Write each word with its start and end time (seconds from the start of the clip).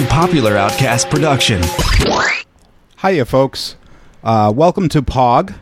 a 0.00 0.06
popular 0.06 0.56
Outcast 0.56 1.10
production. 1.10 1.62
Hiya, 3.02 3.24
folks. 3.26 3.76
Uh, 4.24 4.52
welcome 4.54 4.88
to 4.88 5.02
POG. 5.02 5.52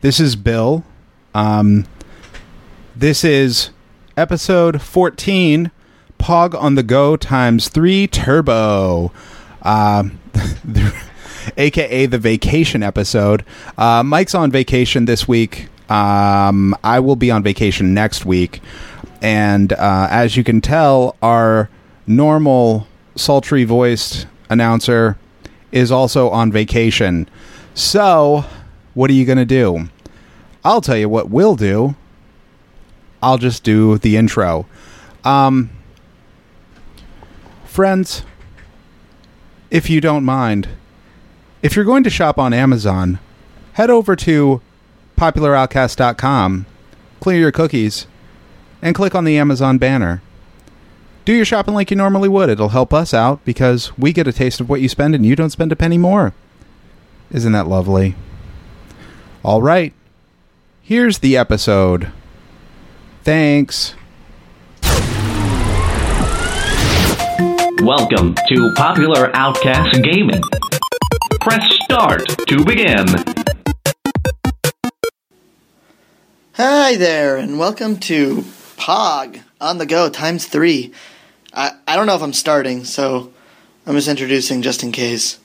This 0.00 0.20
is 0.20 0.36
Bill. 0.36 0.84
Um, 1.34 1.86
this 2.96 3.24
is 3.24 3.70
episode 4.16 4.80
14 4.80 5.70
POG 6.18 6.54
on 6.54 6.76
the 6.76 6.82
Go 6.82 7.16
times 7.16 7.68
3 7.68 8.06
Turbo. 8.06 9.12
Uh, 9.64 10.02
AKA 11.56 12.06
the 12.06 12.18
vacation 12.18 12.82
episode. 12.82 13.44
Uh, 13.78 14.02
Mike's 14.02 14.34
on 14.34 14.50
vacation 14.50 15.04
this 15.04 15.28
week. 15.28 15.68
Um, 15.88 16.74
I 16.82 16.98
will 16.98 17.14
be 17.14 17.30
on 17.30 17.44
vacation 17.44 17.94
next 17.94 18.24
week. 18.24 18.60
And 19.20 19.72
uh, 19.72 20.08
as 20.10 20.36
you 20.36 20.42
can 20.42 20.60
tell, 20.60 21.16
our 21.22 21.70
normal 22.08 22.88
sultry 23.16 23.64
voiced 23.64 24.26
announcer 24.48 25.16
is 25.70 25.90
also 25.90 26.28
on 26.30 26.52
vacation. 26.52 27.28
So, 27.74 28.44
what 28.94 29.10
are 29.10 29.14
you 29.14 29.24
going 29.24 29.38
to 29.38 29.44
do? 29.44 29.88
I'll 30.64 30.80
tell 30.80 30.96
you 30.96 31.08
what 31.08 31.30
we'll 31.30 31.56
do. 31.56 31.96
I'll 33.22 33.38
just 33.38 33.64
do 33.64 33.98
the 33.98 34.16
intro. 34.16 34.66
Um, 35.24 35.70
friends, 37.64 38.24
if 39.70 39.88
you 39.88 40.00
don't 40.00 40.24
mind, 40.24 40.68
if 41.62 41.76
you're 41.76 41.84
going 41.84 42.04
to 42.04 42.10
shop 42.10 42.38
on 42.38 42.52
Amazon, 42.52 43.18
head 43.74 43.90
over 43.90 44.14
to 44.16 44.60
popularoutcast.com, 45.16 46.66
clear 47.20 47.38
your 47.38 47.52
cookies, 47.52 48.06
and 48.82 48.94
click 48.94 49.14
on 49.14 49.24
the 49.24 49.38
Amazon 49.38 49.78
banner. 49.78 50.20
Do 51.24 51.32
your 51.32 51.44
shopping 51.44 51.74
like 51.74 51.92
you 51.92 51.96
normally 51.96 52.28
would. 52.28 52.50
It'll 52.50 52.70
help 52.70 52.92
us 52.92 53.14
out 53.14 53.44
because 53.44 53.96
we 53.96 54.12
get 54.12 54.26
a 54.26 54.32
taste 54.32 54.60
of 54.60 54.68
what 54.68 54.80
you 54.80 54.88
spend 54.88 55.14
and 55.14 55.24
you 55.24 55.36
don't 55.36 55.50
spend 55.50 55.70
a 55.70 55.76
penny 55.76 55.96
more. 55.96 56.34
Isn't 57.30 57.52
that 57.52 57.68
lovely? 57.68 58.16
All 59.44 59.62
right. 59.62 59.92
Here's 60.82 61.20
the 61.20 61.36
episode. 61.36 62.10
Thanks. 63.22 63.94
Welcome 67.82 68.34
to 68.48 68.72
Popular 68.74 69.30
Outcast 69.36 70.02
Gaming. 70.02 70.42
Press 71.40 71.72
start 71.84 72.26
to 72.48 72.64
begin. 72.64 73.06
Hi 76.54 76.96
there, 76.96 77.36
and 77.36 77.60
welcome 77.60 77.96
to 77.98 78.44
POG 78.76 79.38
on 79.60 79.78
the 79.78 79.86
go 79.86 80.10
times 80.10 80.48
three. 80.48 80.92
I, 81.54 81.72
I 81.86 81.96
don't 81.96 82.06
know 82.06 82.16
if 82.16 82.22
I'm 82.22 82.32
starting, 82.32 82.84
so 82.84 83.32
I'm 83.86 83.94
just 83.94 84.08
introducing 84.08 84.62
just 84.62 84.82
in 84.82 84.92
case. 84.92 85.38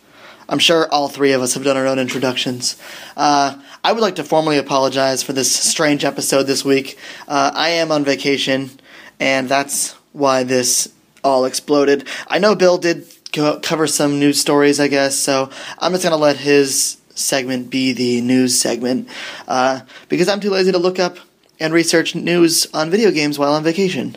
I'm 0.50 0.60
sure 0.60 0.88
all 0.92 1.10
three 1.10 1.34
of 1.34 1.42
us 1.42 1.56
have 1.56 1.64
done 1.64 1.76
our 1.76 1.88
own 1.88 2.00
introductions. 2.00 2.82
Uh, 3.18 3.60
I 3.84 3.92
would 3.92 4.02
like 4.02 4.16
to 4.16 4.24
formally 4.24 4.58
apologize 4.58 5.22
for 5.22 5.34
this 5.34 5.54
strange 5.54 6.06
episode 6.06 6.44
this 6.44 6.64
week. 6.64 6.98
Uh, 7.28 7.52
I 7.54 7.70
am 7.70 7.92
on 7.92 8.06
vacation, 8.06 8.72
and 9.20 9.50
that's 9.50 9.92
why 10.14 10.44
this 10.44 10.88
all 11.24 11.44
exploded. 11.44 12.08
I 12.28 12.40
know 12.40 12.56
Bill 12.56 12.78
did 12.78 13.06
co- 13.34 13.60
cover 13.60 13.88
some 13.88 14.20
news 14.20 14.40
stories, 14.40 14.80
I 14.80 14.88
guess, 14.88 15.18
so 15.18 15.50
I'm 15.80 15.92
just 15.92 16.04
going 16.04 16.12
to 16.12 16.18
let 16.18 16.38
his 16.38 16.98
segment 17.10 17.70
be 17.70 17.92
the 17.92 18.22
news 18.22 18.60
segment 18.60 19.10
uh, 19.48 19.82
because 20.08 20.30
I'm 20.30 20.40
too 20.40 20.52
lazy 20.52 20.72
to 20.72 20.78
look 20.78 21.00
up 21.00 21.18
and 21.60 21.74
research 21.74 22.16
news 22.16 22.68
on 22.74 22.90
video 22.90 23.12
games 23.12 23.38
while 23.38 23.54
on 23.54 23.64
vacation. 23.64 24.16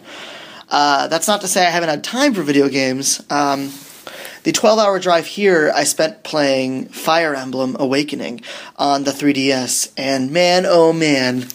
Uh, 0.70 1.08
that's 1.08 1.26
not 1.26 1.40
to 1.40 1.48
say 1.48 1.66
I 1.66 1.70
haven't 1.70 1.88
had 1.88 2.04
time 2.04 2.32
for 2.32 2.42
video 2.42 2.68
games. 2.68 3.22
Um, 3.28 3.72
the 4.42 4.52
12 4.52 4.78
hour 4.78 4.98
drive 4.98 5.26
here, 5.26 5.70
I 5.74 5.84
spent 5.84 6.22
playing 6.22 6.88
Fire 6.88 7.34
Emblem 7.34 7.76
Awakening 7.78 8.42
on 8.76 9.04
the 9.04 9.10
3DS, 9.10 9.92
and 9.96 10.30
man, 10.30 10.64
oh 10.66 10.92
man, 10.92 11.46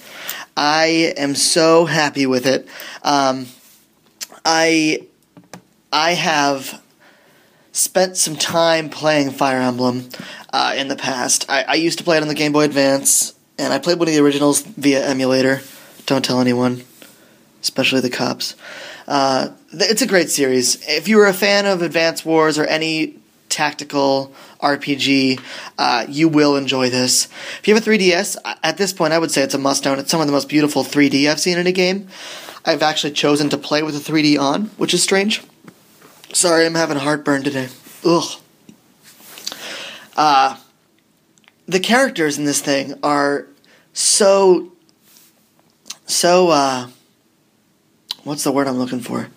I 0.56 1.14
am 1.18 1.34
so 1.34 1.86
happy 1.86 2.26
with 2.28 2.46
it. 2.46 2.68
Um, 3.02 3.48
I 4.44 5.08
I 5.92 6.12
have 6.12 6.82
spent 7.72 8.18
some 8.18 8.36
time 8.36 8.90
playing 8.90 9.32
Fire 9.32 9.62
Emblem 9.62 10.10
uh, 10.54 10.76
in 10.78 10.88
the 10.88 10.96
past. 10.96 11.50
I, 11.50 11.64
I 11.64 11.74
used 11.76 11.98
to 11.98 12.04
play 12.04 12.18
it 12.18 12.22
on 12.22 12.28
the 12.28 12.36
Game 12.36 12.52
Boy 12.52 12.66
Advance, 12.66 13.34
and 13.58 13.74
I 13.74 13.80
played 13.80 13.98
one 13.98 14.08
of 14.08 14.14
the 14.14 14.22
originals 14.22 14.62
via 14.62 15.06
emulator. 15.06 15.62
Don't 16.06 16.24
tell 16.24 16.40
anyone, 16.40 16.84
especially 17.62 18.02
the 18.02 18.10
cops. 18.12 18.56
Uh, 19.08 19.50
it's 19.72 20.02
a 20.02 20.08
great 20.08 20.30
series. 20.30 20.84
If 20.88 21.08
you 21.08 21.18
were 21.18 21.28
a 21.28 21.34
fan 21.34 21.66
of 21.66 21.82
Advance 21.82 22.26
Wars 22.26 22.58
or 22.58 22.66
any 22.66 23.16
tactical 23.50 24.34
RPG, 24.62 25.40
uh, 25.78 26.06
you 26.10 26.28
will 26.28 26.56
enjoy 26.56 26.90
this. 26.90 27.26
If 27.60 27.68
you 27.68 27.76
have 27.76 27.86
a 27.86 27.90
3DS, 27.90 28.38
at 28.64 28.78
this 28.78 28.94
point, 28.94 29.14
I 29.14 29.20
would 29.20 29.32
say 29.32 29.44
it's 29.44 29.54
a 29.54 29.60
must 29.60 29.86
own. 29.86 30.00
It's 30.00 30.10
some 30.10 30.22
of 30.22 30.28
the 30.28 30.34
most 30.34 30.50
beautiful 30.50 30.84
3D 30.84 31.30
I've 31.30 31.40
seen 31.40 31.58
in 31.58 31.68
a 31.68 31.72
game. 31.72 32.08
I've 32.66 32.82
actually 32.82 33.14
chosen 33.14 33.50
to 33.50 33.58
play 33.58 33.84
with 33.84 33.94
the 33.94 34.12
3D 34.12 34.40
on, 34.40 34.66
which 34.78 34.94
is 34.94 35.04
strange. 35.04 35.44
Sorry, 36.34 36.66
I'm 36.66 36.76
having 36.76 36.98
heartburn 36.98 37.44
today. 37.44 37.70
Ugh. 38.04 38.42
Uh, 40.18 40.58
the 41.68 41.80
characters 41.80 42.38
in 42.38 42.46
this 42.46 42.62
thing 42.62 42.96
are 43.04 43.48
so, 43.94 44.72
so, 46.06 46.50
uh, 46.50 46.88
what's 48.26 48.44
the 48.44 48.52
word 48.52 48.68
I'm 48.68 48.78
looking 48.78 49.00
for? 49.00 49.30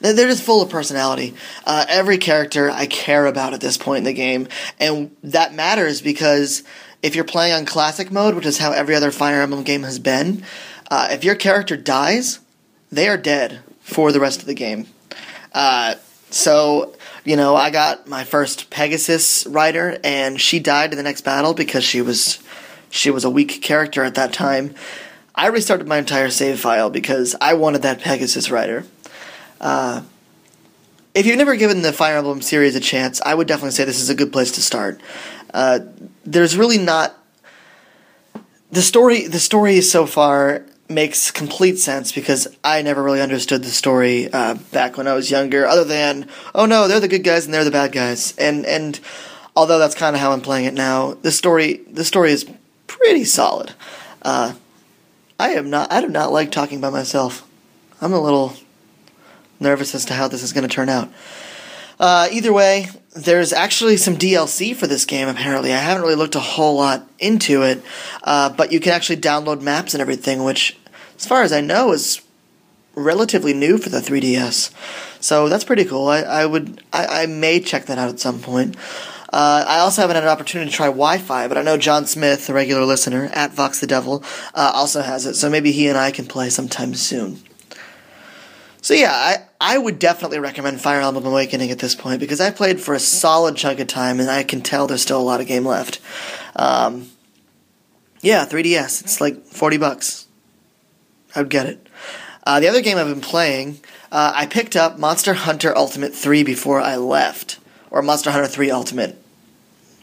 They're 0.00 0.14
just 0.14 0.42
full 0.42 0.62
of 0.62 0.70
personality. 0.70 1.34
Uh, 1.66 1.84
every 1.88 2.18
character 2.18 2.70
I 2.70 2.86
care 2.86 3.26
about 3.26 3.54
at 3.54 3.60
this 3.60 3.76
point 3.76 3.98
in 3.98 4.04
the 4.04 4.12
game, 4.12 4.48
and 4.78 5.14
that 5.22 5.54
matters 5.54 6.00
because 6.00 6.62
if 7.02 7.14
you're 7.14 7.24
playing 7.24 7.54
on 7.54 7.64
classic 7.64 8.10
mode, 8.10 8.34
which 8.34 8.46
is 8.46 8.58
how 8.58 8.72
every 8.72 8.94
other 8.94 9.10
Fire 9.10 9.40
Emblem 9.40 9.62
game 9.62 9.82
has 9.82 9.98
been, 9.98 10.44
uh, 10.90 11.08
if 11.10 11.24
your 11.24 11.34
character 11.34 11.76
dies, 11.76 12.40
they 12.90 13.08
are 13.08 13.16
dead 13.16 13.60
for 13.80 14.12
the 14.12 14.20
rest 14.20 14.40
of 14.40 14.46
the 14.46 14.54
game. 14.54 14.86
Uh, 15.52 15.94
so, 16.30 16.94
you 17.24 17.36
know, 17.36 17.56
I 17.56 17.70
got 17.70 18.06
my 18.06 18.24
first 18.24 18.70
Pegasus 18.70 19.46
rider, 19.46 19.98
and 20.04 20.40
she 20.40 20.60
died 20.60 20.92
in 20.92 20.96
the 20.96 21.02
next 21.02 21.22
battle 21.22 21.54
because 21.54 21.84
she 21.84 22.02
was 22.02 22.38
she 22.90 23.10
was 23.10 23.24
a 23.24 23.30
weak 23.30 23.62
character 23.62 24.02
at 24.02 24.16
that 24.16 24.32
time. 24.32 24.74
I 25.40 25.46
restarted 25.46 25.88
my 25.88 25.96
entire 25.96 26.28
save 26.28 26.60
file 26.60 26.90
because 26.90 27.34
I 27.40 27.54
wanted 27.54 27.80
that 27.80 28.02
Pegasus 28.02 28.50
rider. 28.50 28.84
Uh, 29.58 30.02
if 31.14 31.24
you've 31.24 31.38
never 31.38 31.56
given 31.56 31.80
the 31.80 31.94
Fire 31.94 32.18
Emblem 32.18 32.42
series 32.42 32.76
a 32.76 32.80
chance, 32.80 33.22
I 33.22 33.34
would 33.34 33.48
definitely 33.48 33.70
say 33.70 33.86
this 33.86 34.02
is 34.02 34.10
a 34.10 34.14
good 34.14 34.34
place 34.34 34.52
to 34.52 34.60
start. 34.60 35.00
Uh, 35.54 35.78
there's 36.26 36.58
really 36.58 36.76
not 36.76 37.16
the 38.70 38.82
story. 38.82 39.28
The 39.28 39.38
story 39.38 39.80
so 39.80 40.04
far 40.04 40.66
makes 40.90 41.30
complete 41.30 41.78
sense 41.78 42.12
because 42.12 42.46
I 42.62 42.82
never 42.82 43.02
really 43.02 43.22
understood 43.22 43.62
the 43.62 43.70
story 43.70 44.30
uh, 44.30 44.56
back 44.72 44.98
when 44.98 45.08
I 45.08 45.14
was 45.14 45.30
younger. 45.30 45.66
Other 45.66 45.84
than, 45.84 46.28
oh 46.54 46.66
no, 46.66 46.86
they're 46.86 47.00
the 47.00 47.08
good 47.08 47.24
guys 47.24 47.46
and 47.46 47.54
they're 47.54 47.64
the 47.64 47.70
bad 47.70 47.92
guys, 47.92 48.36
and 48.36 48.66
and 48.66 49.00
although 49.56 49.78
that's 49.78 49.94
kind 49.94 50.14
of 50.14 50.20
how 50.20 50.32
I'm 50.32 50.42
playing 50.42 50.66
it 50.66 50.74
now, 50.74 51.14
the 51.14 51.32
story 51.32 51.80
the 51.90 52.04
story 52.04 52.30
is 52.30 52.44
pretty 52.86 53.24
solid. 53.24 53.72
Uh, 54.20 54.52
I 55.40 55.52
am 55.52 55.70
not. 55.70 55.90
I 55.90 56.02
do 56.02 56.08
not 56.08 56.32
like 56.32 56.52
talking 56.52 56.82
by 56.82 56.90
myself. 56.90 57.48
I'm 58.02 58.12
a 58.12 58.20
little 58.20 58.52
nervous 59.58 59.94
as 59.94 60.04
to 60.06 60.12
how 60.12 60.28
this 60.28 60.42
is 60.42 60.52
going 60.52 60.68
to 60.68 60.74
turn 60.74 60.90
out. 60.90 61.10
Uh, 61.98 62.28
either 62.30 62.52
way, 62.52 62.88
there's 63.16 63.50
actually 63.50 63.96
some 63.96 64.16
DLC 64.16 64.76
for 64.76 64.86
this 64.86 65.06
game, 65.06 65.28
apparently. 65.28 65.72
I 65.72 65.78
haven't 65.78 66.02
really 66.02 66.14
looked 66.14 66.34
a 66.34 66.40
whole 66.40 66.76
lot 66.76 67.08
into 67.18 67.62
it, 67.62 67.82
uh, 68.22 68.50
but 68.50 68.70
you 68.70 68.80
can 68.80 68.92
actually 68.92 69.16
download 69.16 69.62
maps 69.62 69.94
and 69.94 70.02
everything, 70.02 70.44
which, 70.44 70.78
as 71.16 71.26
far 71.26 71.42
as 71.42 71.54
I 71.54 71.62
know, 71.62 71.92
is 71.92 72.20
relatively 72.94 73.54
new 73.54 73.78
for 73.78 73.88
the 73.88 74.00
3DS. 74.00 74.70
So 75.20 75.48
that's 75.48 75.64
pretty 75.64 75.86
cool. 75.86 76.08
I, 76.08 76.20
I 76.20 76.44
would, 76.44 76.84
I, 76.92 77.22
I 77.22 77.26
may 77.26 77.60
check 77.60 77.86
that 77.86 77.96
out 77.96 78.10
at 78.10 78.20
some 78.20 78.40
point. 78.40 78.76
Uh, 79.32 79.64
I 79.66 79.78
also 79.78 80.02
haven't 80.02 80.16
had 80.16 80.24
an 80.24 80.30
opportunity 80.30 80.70
to 80.70 80.76
try 80.76 80.86
Wi-Fi, 80.86 81.46
but 81.46 81.56
I 81.56 81.62
know 81.62 81.76
John 81.76 82.04
Smith, 82.06 82.48
a 82.48 82.52
regular 82.52 82.84
listener 82.84 83.30
at 83.32 83.52
Vox 83.52 83.80
the 83.80 83.86
Devil, 83.86 84.24
uh, 84.54 84.72
also 84.74 85.02
has 85.02 85.24
it. 85.24 85.34
So 85.34 85.48
maybe 85.48 85.70
he 85.70 85.88
and 85.88 85.96
I 85.96 86.10
can 86.10 86.26
play 86.26 86.50
sometime 86.50 86.94
soon. 86.94 87.40
So 88.82 88.94
yeah, 88.94 89.12
I, 89.12 89.36
I 89.60 89.78
would 89.78 89.98
definitely 89.98 90.38
recommend 90.38 90.80
Fire 90.80 91.00
Emblem 91.00 91.26
Awakening 91.26 91.70
at 91.70 91.78
this 91.78 91.94
point 91.94 92.18
because 92.18 92.40
I 92.40 92.50
played 92.50 92.80
for 92.80 92.94
a 92.94 92.98
solid 92.98 93.56
chunk 93.56 93.78
of 93.78 93.86
time 93.86 94.20
and 94.20 94.30
I 94.30 94.42
can 94.42 94.62
tell 94.62 94.86
there's 94.86 95.02
still 95.02 95.20
a 95.20 95.22
lot 95.22 95.40
of 95.40 95.46
game 95.46 95.66
left. 95.66 96.00
Um, 96.56 97.10
yeah, 98.22 98.46
3DS. 98.46 99.02
It's 99.02 99.20
like 99.20 99.44
40 99.44 99.76
bucks. 99.76 100.26
I 101.36 101.40
would 101.40 101.50
get 101.50 101.66
it. 101.66 101.86
Uh, 102.44 102.58
the 102.58 102.68
other 102.68 102.80
game 102.80 102.96
I've 102.96 103.06
been 103.06 103.20
playing, 103.20 103.80
uh, 104.10 104.32
I 104.34 104.46
picked 104.46 104.74
up 104.74 104.98
Monster 104.98 105.34
Hunter 105.34 105.76
Ultimate 105.76 106.14
3 106.14 106.42
before 106.42 106.80
I 106.80 106.96
left. 106.96 107.58
Or 107.90 108.02
Monster 108.02 108.30
Hunter 108.30 108.48
3 108.48 108.70
Ultimate. 108.70 109.19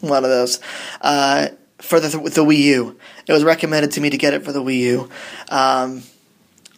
One 0.02 0.24
of 0.24 0.30
those. 0.30 0.60
Uh, 1.02 1.48
for 1.80 2.00
the, 2.00 2.10
the 2.10 2.44
Wii 2.44 2.58
U. 2.58 3.00
It 3.28 3.34
was 3.34 3.44
recommended 3.44 3.92
to 3.94 4.02
me 4.02 4.10
to 4.10 4.18
get 4.18 4.34
it 4.34 4.44
for 4.44 4.52
the 4.52 4.62
Wii 4.62 4.80
U. 4.80 5.10
Um, 5.50 6.04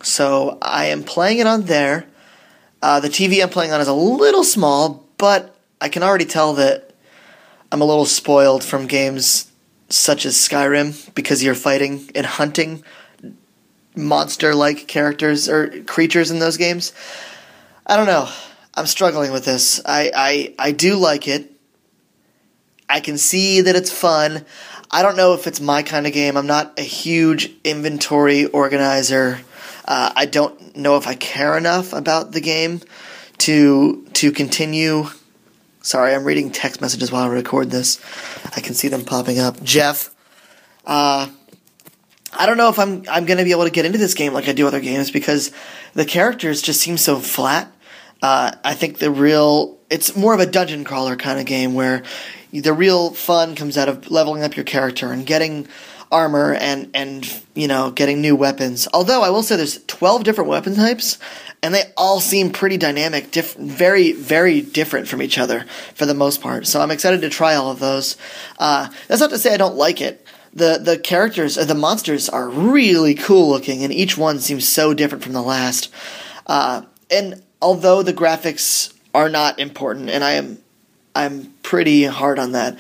so 0.02 0.58
I 0.62 0.88
am 0.88 1.04
playing 1.04 1.40
it 1.40 1.48
on 1.48 1.64
there. 1.64 2.06
Uh, 2.82 3.00
the 3.00 3.10
TV 3.10 3.42
I'm 3.42 3.50
playing 3.50 3.72
on 3.72 3.82
is 3.82 3.88
a 3.88 3.94
little 3.94 4.44
small, 4.44 5.06
but 5.18 5.56
I 5.82 5.90
can 5.90 6.04
already 6.04 6.26
tell 6.26 6.54
that 6.56 6.94
I'm 7.72 7.82
a 7.82 7.86
little 7.86 8.06
spoiled 8.06 8.64
from 8.64 8.88
games 8.88 9.52
such 9.90 10.26
as 10.26 10.36
Skyrim 10.36 11.14
because 11.14 11.44
you're 11.44 11.56
fighting 11.56 12.10
and 12.16 12.26
hunting 12.26 12.84
monster 13.96 14.56
like 14.56 14.88
characters 14.88 15.50
or 15.50 15.84
creatures 15.84 16.32
in 16.32 16.40
those 16.40 16.58
games. 16.58 16.94
I 17.86 17.98
don't 17.98 18.06
know. 18.06 18.30
I'm 18.76 18.86
struggling 18.86 19.32
with 19.32 19.46
this. 19.46 19.82
I, 19.86 20.12
I 20.16 20.56
I 20.60 20.72
do 20.72 20.96
like 20.96 21.28
it. 21.28 21.52
I 22.90 23.00
can 23.00 23.18
see 23.18 23.62
that 23.62 23.76
it's 23.76 23.92
fun. 23.92 24.46
I 24.92 25.04
don't 25.04 25.16
know 25.16 25.34
if 25.36 25.46
it's 25.46 25.62
my 25.62 25.84
kind 25.84 26.08
of 26.08 26.14
game. 26.14 26.36
I'm 26.36 26.48
not 26.48 26.80
a 26.80 26.84
huge 26.84 27.52
inventory 27.64 28.48
organizer. 28.48 29.40
Uh, 29.86 30.12
I 30.16 30.26
don't 30.26 30.76
know 30.76 30.98
if 30.98 31.08
I 31.08 31.14
care 31.14 31.58
enough 31.58 31.94
about 31.94 32.32
the 32.32 32.42
game 32.42 32.82
to 33.40 34.06
to 34.14 34.32
continue. 34.32 35.06
Sorry, 35.82 36.14
I'm 36.14 36.26
reading 36.26 36.52
text 36.52 36.82
messages 36.82 37.12
while 37.12 37.24
I 37.24 37.28
record 37.28 37.70
this. 37.70 38.00
I 38.56 38.62
can 38.62 38.74
see 38.74 38.88
them 38.88 39.06
popping 39.06 39.40
up. 39.40 39.64
Jeff, 39.64 40.10
uh, 40.86 41.28
I 42.34 42.46
don't 42.46 42.58
know 42.58 42.70
if 42.70 42.80
I'm 42.80 43.04
I'm 43.10 43.26
gonna 43.26 43.44
be 43.44 43.52
able 43.52 43.66
to 43.66 43.72
get 43.72 43.86
into 43.86 44.00
this 44.00 44.16
game 44.16 44.34
like 44.34 44.48
I 44.48 44.54
do 44.54 44.68
other 44.68 44.82
games 44.82 45.12
because 45.12 45.52
the 45.94 46.06
characters 46.06 46.62
just 46.62 46.82
seem 46.82 46.98
so 46.98 47.20
flat. 47.20 47.72
Uh, 48.22 48.52
I 48.64 48.74
think 48.74 48.98
the 48.98 49.12
real 49.12 49.78
it's 49.90 50.16
more 50.16 50.34
of 50.34 50.40
a 50.40 50.46
dungeon 50.46 50.84
crawler 50.84 51.16
kind 51.16 51.40
of 51.40 51.46
game 51.46 51.74
where 51.74 52.04
the 52.52 52.74
real 52.74 53.12
fun 53.12 53.56
comes 53.56 53.78
out 53.78 53.90
of 53.90 54.10
leveling 54.10 54.44
up 54.44 54.56
your 54.56 54.66
character 54.66 55.12
and 55.12 55.26
getting 55.26 55.68
armor 56.12 56.56
and 56.56 56.90
and 56.94 57.42
you 57.54 57.68
know 57.68 57.92
getting 57.92 58.22
new 58.22 58.36
weapons. 58.36 58.88
Although 58.94 59.22
I 59.22 59.30
will 59.30 59.44
say 59.44 59.56
there's 59.56 59.84
12 59.86 60.24
different 60.24 60.50
weapon 60.50 60.76
types 60.76 61.18
and 61.62 61.74
they 61.74 61.84
all 61.98 62.20
seem 62.20 62.52
pretty 62.52 62.78
dynamic, 62.78 63.32
diff- 63.32 63.56
very 63.56 64.14
very 64.14 64.62
different 64.62 65.08
from 65.08 65.22
each 65.22 65.38
other 65.38 65.66
for 65.94 66.06
the 66.06 66.14
most 66.14 66.42
part. 66.42 66.66
So 66.68 66.82
I'm 66.82 66.92
excited 66.92 67.22
to 67.22 67.30
try 67.30 67.56
all 67.56 67.72
of 67.72 67.80
those. 67.80 68.18
Uh, 68.58 68.90
that's 69.08 69.22
not 69.22 69.30
to 69.32 69.38
say 69.38 69.54
I 69.54 69.58
don't 69.58 69.76
like 69.76 70.02
it. 70.02 70.26
The 70.54 70.80
the 70.82 70.98
characters, 70.98 71.58
uh, 71.58 71.66
the 71.66 71.76
monsters 71.76 72.28
are 72.28 72.50
really 72.50 73.14
cool 73.14 73.50
looking, 73.50 73.84
and 73.84 73.94
each 73.94 74.18
one 74.18 74.40
seems 74.40 74.68
so 74.68 74.94
different 74.96 75.24
from 75.24 75.34
the 75.34 75.44
last. 75.44 75.94
Uh, 76.48 76.84
and 77.12 77.44
although 77.62 78.02
the 78.02 78.14
graphics 78.14 78.94
are 79.14 79.30
not 79.30 79.60
important, 79.60 80.10
and 80.10 80.24
I 80.24 80.32
am 80.32 80.58
I'm 81.16 81.54
pretty 81.64 82.04
hard 82.04 82.40
on 82.40 82.54
that. 82.54 82.78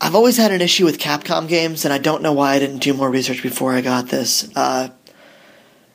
I've 0.00 0.14
always 0.14 0.36
had 0.36 0.52
an 0.52 0.60
issue 0.60 0.84
with 0.84 0.98
Capcom 0.98 1.48
games, 1.48 1.84
and 1.84 1.94
I 1.94 1.98
don't 1.98 2.22
know 2.22 2.32
why 2.32 2.54
I 2.54 2.58
didn't 2.58 2.78
do 2.78 2.94
more 2.94 3.10
research 3.10 3.42
before 3.42 3.72
I 3.72 3.80
got 3.80 4.08
this. 4.08 4.50
Uh, 4.56 4.90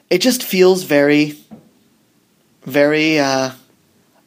it 0.10 0.20
just 0.20 0.42
feels 0.44 0.84
very, 0.84 1.38
very 2.64 3.20
uh, 3.20 3.52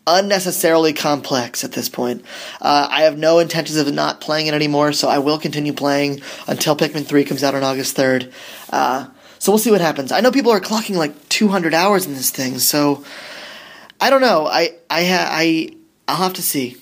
unnecessarily 0.06 0.92
complex 0.92 1.64
at 1.64 1.72
this 1.72 1.88
point. 1.88 2.24
Uh, 2.60 2.88
I 2.90 3.02
have 3.02 3.18
no 3.18 3.38
intentions 3.38 3.78
of 3.78 3.92
not 3.92 4.20
playing 4.20 4.46
it 4.46 4.54
anymore, 4.54 4.92
so 4.92 5.08
I 5.08 5.18
will 5.18 5.38
continue 5.38 5.72
playing 5.72 6.20
until 6.46 6.76
Pikmin 6.76 7.04
3 7.04 7.24
comes 7.24 7.42
out 7.42 7.54
on 7.54 7.62
August 7.62 7.96
3rd. 7.96 8.32
Uh, 8.70 9.08
so 9.38 9.50
we'll 9.50 9.58
see 9.58 9.72
what 9.72 9.80
happens. 9.80 10.12
I 10.12 10.20
know 10.20 10.30
people 10.30 10.52
are 10.52 10.60
clocking 10.60 10.94
like 10.94 11.28
200 11.28 11.74
hours 11.74 12.06
in 12.06 12.14
this 12.14 12.30
thing, 12.30 12.60
so 12.60 13.04
I 14.00 14.10
don't 14.10 14.20
know. 14.20 14.46
I 14.46 14.74
I 14.88 15.04
ha- 15.04 15.28
I 15.30 15.70
I'll 16.06 16.16
have 16.16 16.34
to 16.34 16.42
see. 16.42 16.76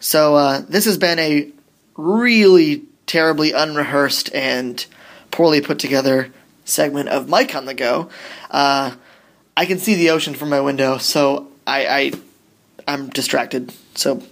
So 0.00 0.36
uh, 0.36 0.62
this 0.68 0.84
has 0.84 0.98
been 0.98 1.18
a 1.18 1.50
really 1.96 2.84
terribly 3.06 3.52
unrehearsed 3.52 4.32
and 4.34 4.84
poorly 5.30 5.60
put 5.60 5.78
together 5.78 6.30
segment 6.64 7.08
of 7.08 7.28
Mike 7.28 7.54
on 7.54 7.64
the 7.64 7.74
Go. 7.74 8.08
Uh, 8.50 8.94
I 9.56 9.66
can 9.66 9.78
see 9.78 9.94
the 9.94 10.10
ocean 10.10 10.34
from 10.34 10.50
my 10.50 10.60
window, 10.60 10.98
so 10.98 11.48
I, 11.66 11.86
I 11.86 12.12
I'm 12.86 13.08
distracted. 13.08 13.74
So 13.94 14.22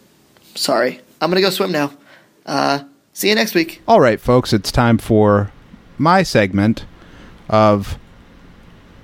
sorry. 0.54 1.00
I'm 1.20 1.30
gonna 1.30 1.40
go 1.40 1.50
swim 1.50 1.72
now. 1.72 1.92
Uh, 2.44 2.84
see 3.12 3.28
you 3.28 3.34
next 3.34 3.54
week. 3.54 3.82
All 3.88 4.00
right, 4.00 4.20
folks, 4.20 4.52
it's 4.52 4.70
time 4.70 4.98
for 4.98 5.50
my 5.98 6.22
segment 6.22 6.84
of 7.48 7.98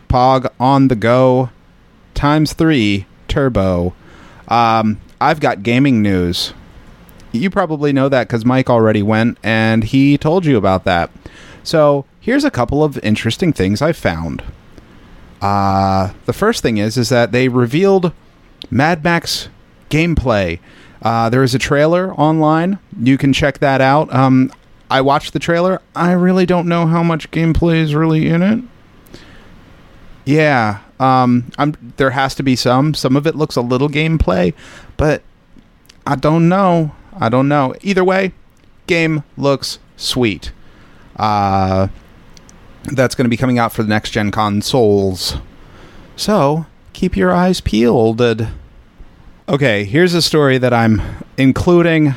Pog 0.08 0.50
on 0.60 0.88
the 0.88 0.94
go 0.94 1.50
times 2.14 2.52
three 2.52 3.06
turbo. 3.28 3.94
Um, 4.48 5.00
I've 5.22 5.40
got 5.40 5.62
gaming 5.62 6.02
news. 6.02 6.52
You 7.30 7.48
probably 7.48 7.92
know 7.92 8.08
that 8.08 8.26
because 8.26 8.44
Mike 8.44 8.68
already 8.68 9.02
went 9.02 9.38
and 9.42 9.84
he 9.84 10.18
told 10.18 10.44
you 10.44 10.56
about 10.56 10.84
that. 10.84 11.10
So 11.62 12.04
here's 12.20 12.44
a 12.44 12.50
couple 12.50 12.82
of 12.82 12.98
interesting 13.04 13.52
things 13.52 13.80
I 13.80 13.92
found. 13.92 14.42
Uh, 15.40 16.12
the 16.26 16.32
first 16.32 16.62
thing 16.62 16.78
is 16.78 16.96
is 16.96 17.08
that 17.08 17.30
they 17.30 17.48
revealed 17.48 18.12
Mad 18.68 19.04
Max 19.04 19.48
gameplay. 19.90 20.58
Uh, 21.00 21.30
there 21.30 21.44
is 21.44 21.54
a 21.54 21.58
trailer 21.58 22.12
online. 22.14 22.80
You 23.00 23.16
can 23.16 23.32
check 23.32 23.58
that 23.58 23.80
out. 23.80 24.12
Um, 24.12 24.52
I 24.90 25.00
watched 25.00 25.32
the 25.32 25.38
trailer. 25.38 25.80
I 25.94 26.12
really 26.12 26.46
don't 26.46 26.68
know 26.68 26.86
how 26.86 27.02
much 27.02 27.30
gameplay 27.30 27.76
is 27.76 27.94
really 27.94 28.28
in 28.28 28.42
it. 28.42 28.64
Yeah, 30.24 30.80
um, 31.02 31.50
I'm, 31.58 31.94
there 31.96 32.10
has 32.10 32.34
to 32.36 32.44
be 32.44 32.54
some. 32.54 32.94
Some 32.94 33.16
of 33.16 33.26
it 33.26 33.34
looks 33.34 33.56
a 33.56 33.60
little 33.60 33.88
gameplay, 33.88 34.54
but 34.96 35.22
I 36.06 36.14
don't 36.14 36.48
know. 36.48 36.92
I 37.18 37.28
don't 37.28 37.48
know. 37.48 37.74
Either 37.82 38.04
way, 38.04 38.32
game 38.86 39.24
looks 39.36 39.80
sweet. 39.96 40.52
Uh, 41.16 41.88
that's 42.84 43.16
going 43.16 43.24
to 43.24 43.30
be 43.30 43.36
coming 43.36 43.58
out 43.58 43.72
for 43.72 43.82
the 43.82 43.88
next 43.88 44.10
gen 44.10 44.30
consoles. 44.30 45.36
So 46.14 46.66
keep 46.92 47.16
your 47.16 47.32
eyes 47.32 47.60
peeled. 47.60 48.22
Okay, 49.48 49.84
here's 49.84 50.14
a 50.14 50.22
story 50.22 50.56
that 50.58 50.72
I'm 50.72 51.02
including 51.36 52.14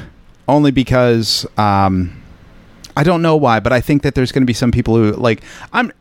only 0.48 0.70
because 0.70 1.48
um, 1.58 2.22
I 2.96 3.04
don't 3.04 3.24
know 3.24 3.36
why, 3.36 3.60
but 3.60 3.74
I 3.74 3.82
think 3.82 4.04
that 4.04 4.14
there's 4.14 4.32
going 4.32 4.44
to 4.44 4.48
be 4.48 4.54
some 4.54 4.72
people 4.72 4.96
who 4.96 5.14
like. 5.14 5.42
I'm. 5.74 5.92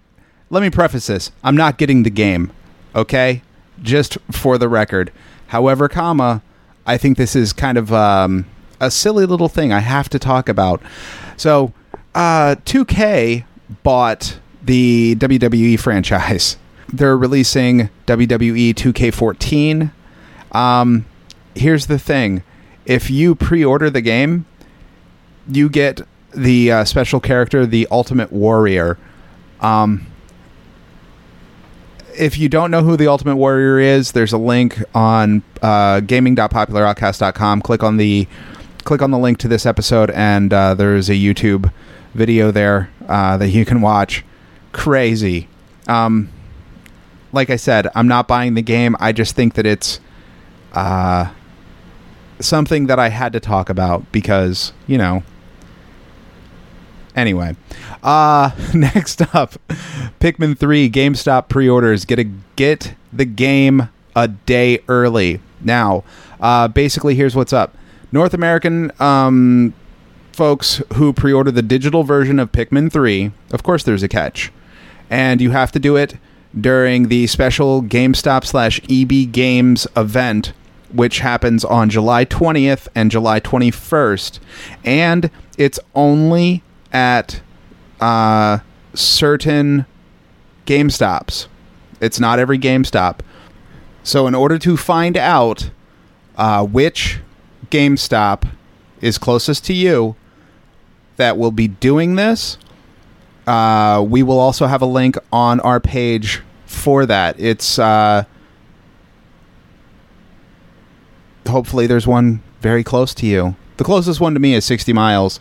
Let 0.50 0.60
me 0.62 0.68
preface 0.68 1.06
this: 1.06 1.32
I'm 1.42 1.56
not 1.56 1.78
getting 1.78 2.02
the 2.02 2.10
game. 2.10 2.52
Okay, 2.94 3.42
just 3.82 4.18
for 4.30 4.58
the 4.58 4.68
record. 4.68 5.12
However, 5.48 5.88
comma, 5.88 6.42
I 6.86 6.96
think 6.96 7.16
this 7.16 7.34
is 7.34 7.52
kind 7.52 7.78
of 7.78 7.92
um, 7.92 8.46
a 8.80 8.90
silly 8.90 9.26
little 9.26 9.48
thing 9.48 9.72
I 9.72 9.80
have 9.80 10.08
to 10.10 10.18
talk 10.18 10.48
about. 10.48 10.80
So, 11.36 11.72
uh, 12.14 12.56
2K 12.64 13.44
bought 13.82 14.38
the 14.62 15.16
WWE 15.16 15.78
franchise. 15.78 16.56
They're 16.92 17.16
releasing 17.16 17.90
WWE 18.06 18.74
2K14. 18.74 19.90
Um, 20.56 21.06
here's 21.54 21.86
the 21.86 21.98
thing 21.98 22.42
if 22.84 23.10
you 23.10 23.34
pre 23.34 23.64
order 23.64 23.90
the 23.90 24.02
game, 24.02 24.46
you 25.48 25.68
get 25.68 26.02
the 26.34 26.70
uh, 26.70 26.84
special 26.84 27.20
character, 27.20 27.66
the 27.66 27.88
Ultimate 27.90 28.32
Warrior. 28.32 28.98
Um, 29.60 30.06
if 32.16 32.38
you 32.38 32.48
don't 32.48 32.70
know 32.70 32.82
who 32.82 32.96
the 32.96 33.08
Ultimate 33.08 33.36
Warrior 33.36 33.78
is, 33.78 34.12
there's 34.12 34.32
a 34.32 34.38
link 34.38 34.82
on 34.94 35.42
uh, 35.62 36.00
gaming.popularoutcast.com. 36.00 37.62
Click 37.62 37.82
on 37.82 37.96
the 37.96 38.26
click 38.84 39.00
on 39.00 39.10
the 39.10 39.18
link 39.18 39.38
to 39.38 39.48
this 39.48 39.66
episode, 39.66 40.10
and 40.10 40.52
uh, 40.52 40.74
there's 40.74 41.08
a 41.08 41.14
YouTube 41.14 41.72
video 42.14 42.50
there 42.50 42.90
uh, 43.08 43.36
that 43.36 43.48
you 43.48 43.64
can 43.64 43.80
watch. 43.80 44.24
Crazy. 44.72 45.48
Um, 45.88 46.30
like 47.32 47.50
I 47.50 47.56
said, 47.56 47.88
I'm 47.94 48.08
not 48.08 48.28
buying 48.28 48.54
the 48.54 48.62
game. 48.62 48.96
I 49.00 49.12
just 49.12 49.34
think 49.34 49.54
that 49.54 49.66
it's 49.66 50.00
uh, 50.72 51.32
something 52.40 52.86
that 52.86 52.98
I 52.98 53.08
had 53.08 53.32
to 53.32 53.40
talk 53.40 53.68
about 53.68 54.10
because 54.12 54.72
you 54.86 54.98
know. 54.98 55.22
Anyway, 57.16 57.54
uh, 58.04 58.50
next 58.74 59.22
up, 59.34 59.54
Pikmin 60.20 60.56
3 60.56 60.90
GameStop 60.90 61.48
pre-orders 61.48 62.04
get 62.04 62.18
a 62.18 62.24
get 62.56 62.94
the 63.12 63.24
game 63.24 63.88
a 64.14 64.28
day 64.28 64.80
early. 64.88 65.40
Now, 65.60 66.04
uh, 66.40 66.68
basically, 66.68 67.14
here's 67.14 67.34
what's 67.34 67.52
up: 67.52 67.76
North 68.12 68.34
American 68.34 68.92
um, 69.00 69.74
folks 70.32 70.82
who 70.94 71.12
pre-order 71.12 71.50
the 71.50 71.62
digital 71.62 72.04
version 72.04 72.38
of 72.38 72.52
Pikmin 72.52 72.92
3, 72.92 73.32
of 73.52 73.62
course, 73.62 73.82
there's 73.82 74.02
a 74.02 74.08
catch, 74.08 74.52
and 75.10 75.40
you 75.40 75.50
have 75.50 75.72
to 75.72 75.78
do 75.78 75.96
it 75.96 76.16
during 76.58 77.08
the 77.08 77.26
special 77.26 77.82
GameStop 77.82 78.44
slash 78.44 78.80
EB 78.88 79.32
Games 79.32 79.86
event 79.96 80.52
which 80.94 81.18
happens 81.18 81.64
on 81.64 81.90
July 81.90 82.24
20th 82.24 82.86
and 82.94 83.10
July 83.10 83.40
21st. 83.40 84.38
And 84.84 85.28
it's 85.58 85.80
only 85.94 86.62
at 86.92 87.40
uh, 88.00 88.58
certain 88.94 89.86
GameStops. 90.66 91.46
It's 92.00 92.20
not 92.20 92.38
every 92.38 92.58
GameStop. 92.58 93.20
So, 94.02 94.26
in 94.26 94.34
order 94.34 94.58
to 94.58 94.76
find 94.76 95.16
out 95.16 95.70
uh, 96.36 96.64
which 96.64 97.20
GameStop 97.70 98.46
is 99.00 99.18
closest 99.18 99.64
to 99.66 99.72
you 99.72 100.16
that 101.16 101.38
will 101.38 101.50
be 101.50 101.68
doing 101.68 102.16
this, 102.16 102.58
uh, 103.46 104.04
we 104.06 104.22
will 104.22 104.38
also 104.38 104.66
have 104.66 104.82
a 104.82 104.86
link 104.86 105.16
on 105.32 105.60
our 105.60 105.80
page 105.80 106.42
for 106.66 107.06
that. 107.06 107.38
It's 107.38 107.78
uh, 107.78 108.24
hopefully 111.46 111.86
there's 111.86 112.06
one 112.06 112.42
very 112.60 112.84
close 112.84 113.14
to 113.14 113.26
you. 113.26 113.56
The 113.76 113.84
closest 113.84 114.20
one 114.20 114.34
to 114.34 114.40
me 114.40 114.54
is 114.54 114.64
60 114.64 114.92
miles. 114.92 115.40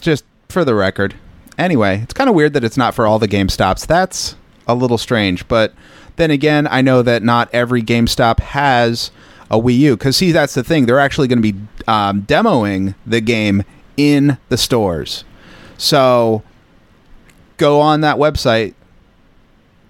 Just 0.00 0.24
for 0.52 0.64
the 0.64 0.74
record. 0.74 1.14
Anyway, 1.58 2.00
it's 2.02 2.14
kind 2.14 2.30
of 2.30 2.36
weird 2.36 2.52
that 2.54 2.64
it's 2.64 2.76
not 2.76 2.94
for 2.94 3.06
all 3.06 3.18
the 3.18 3.28
GameStops. 3.28 3.86
That's 3.86 4.36
a 4.66 4.74
little 4.74 4.98
strange, 4.98 5.46
but 5.48 5.74
then 6.16 6.30
again, 6.30 6.66
I 6.70 6.82
know 6.82 7.02
that 7.02 7.22
not 7.22 7.48
every 7.52 7.82
GameStop 7.82 8.40
has 8.40 9.10
a 9.50 9.58
Wii 9.58 9.78
U. 9.78 9.96
Because 9.96 10.16
see, 10.16 10.32
that's 10.32 10.54
the 10.54 10.64
thing; 10.64 10.86
they're 10.86 10.98
actually 10.98 11.28
going 11.28 11.42
to 11.42 11.52
be 11.52 11.58
um, 11.86 12.22
demoing 12.22 12.94
the 13.06 13.20
game 13.20 13.64
in 13.96 14.38
the 14.48 14.56
stores. 14.56 15.24
So 15.76 16.42
go 17.56 17.80
on 17.80 18.00
that 18.02 18.16
website, 18.16 18.74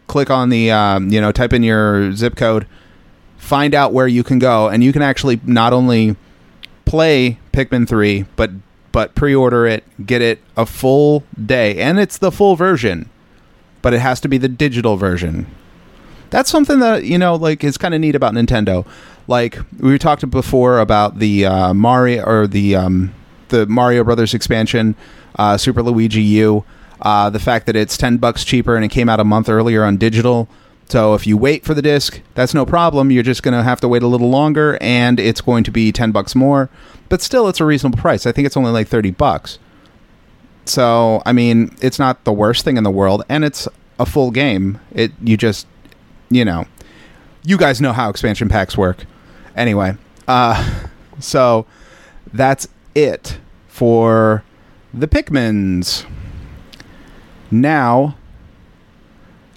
click 0.06 0.30
on 0.30 0.48
the 0.48 0.70
um, 0.70 1.10
you 1.10 1.20
know, 1.20 1.30
type 1.30 1.52
in 1.52 1.62
your 1.62 2.12
zip 2.12 2.36
code, 2.36 2.66
find 3.36 3.74
out 3.74 3.92
where 3.92 4.08
you 4.08 4.24
can 4.24 4.38
go, 4.38 4.68
and 4.68 4.82
you 4.82 4.92
can 4.92 5.02
actually 5.02 5.40
not 5.44 5.72
only 5.72 6.16
play 6.84 7.38
Pikmin 7.52 7.88
three, 7.88 8.24
but 8.36 8.50
but 8.92 9.14
pre-order 9.14 9.66
it, 9.66 9.84
get 10.06 10.22
it 10.22 10.40
a 10.56 10.66
full 10.66 11.24
day, 11.44 11.78
and 11.78 11.98
it's 11.98 12.18
the 12.18 12.32
full 12.32 12.56
version, 12.56 13.08
but 13.82 13.94
it 13.94 14.00
has 14.00 14.20
to 14.20 14.28
be 14.28 14.38
the 14.38 14.48
digital 14.48 14.96
version. 14.96 15.46
That's 16.30 16.50
something 16.50 16.78
that 16.80 17.04
you 17.04 17.18
know, 17.18 17.34
like, 17.34 17.64
is 17.64 17.76
kind 17.76 17.94
of 17.94 18.00
neat 18.00 18.14
about 18.14 18.34
Nintendo. 18.34 18.86
Like 19.26 19.58
we 19.78 19.98
talked 19.98 20.28
before 20.30 20.80
about 20.80 21.18
the 21.18 21.46
uh, 21.46 21.74
Mario 21.74 22.24
or 22.24 22.46
the 22.46 22.74
um, 22.74 23.14
the 23.48 23.66
Mario 23.66 24.02
Brothers 24.02 24.34
expansion, 24.34 24.96
uh, 25.36 25.56
Super 25.56 25.82
Luigi 25.82 26.22
U. 26.22 26.64
Uh, 27.00 27.30
the 27.30 27.38
fact 27.38 27.66
that 27.66 27.76
it's 27.76 27.96
ten 27.96 28.16
bucks 28.16 28.44
cheaper 28.44 28.76
and 28.76 28.84
it 28.84 28.88
came 28.88 29.08
out 29.08 29.20
a 29.20 29.24
month 29.24 29.48
earlier 29.48 29.84
on 29.84 29.96
digital. 29.96 30.48
So 30.90 31.14
if 31.14 31.24
you 31.24 31.36
wait 31.36 31.64
for 31.64 31.72
the 31.72 31.82
disc, 31.82 32.20
that's 32.34 32.52
no 32.52 32.66
problem. 32.66 33.12
You're 33.12 33.22
just 33.22 33.44
going 33.44 33.56
to 33.56 33.62
have 33.62 33.80
to 33.80 33.88
wait 33.88 34.02
a 34.02 34.08
little 34.08 34.28
longer, 34.28 34.76
and 34.80 35.20
it's 35.20 35.40
going 35.40 35.62
to 35.64 35.70
be 35.70 35.92
ten 35.92 36.10
bucks 36.10 36.34
more. 36.34 36.68
But 37.08 37.22
still, 37.22 37.48
it's 37.48 37.60
a 37.60 37.64
reasonable 37.64 37.98
price. 38.00 38.26
I 38.26 38.32
think 38.32 38.44
it's 38.44 38.56
only 38.56 38.72
like 38.72 38.88
thirty 38.88 39.12
bucks. 39.12 39.60
So 40.64 41.22
I 41.24 41.32
mean, 41.32 41.76
it's 41.80 42.00
not 42.00 42.24
the 42.24 42.32
worst 42.32 42.64
thing 42.64 42.76
in 42.76 42.82
the 42.82 42.90
world, 42.90 43.22
and 43.28 43.44
it's 43.44 43.68
a 44.00 44.06
full 44.06 44.32
game. 44.32 44.80
It 44.92 45.12
you 45.22 45.36
just, 45.36 45.68
you 46.28 46.44
know, 46.44 46.66
you 47.44 47.56
guys 47.56 47.80
know 47.80 47.92
how 47.92 48.10
expansion 48.10 48.48
packs 48.48 48.76
work. 48.76 49.04
Anyway, 49.54 49.96
uh, 50.26 50.88
so 51.20 51.66
that's 52.32 52.66
it 52.96 53.38
for 53.68 54.42
the 54.92 55.06
Pikmins. 55.06 56.04
Now, 57.52 58.16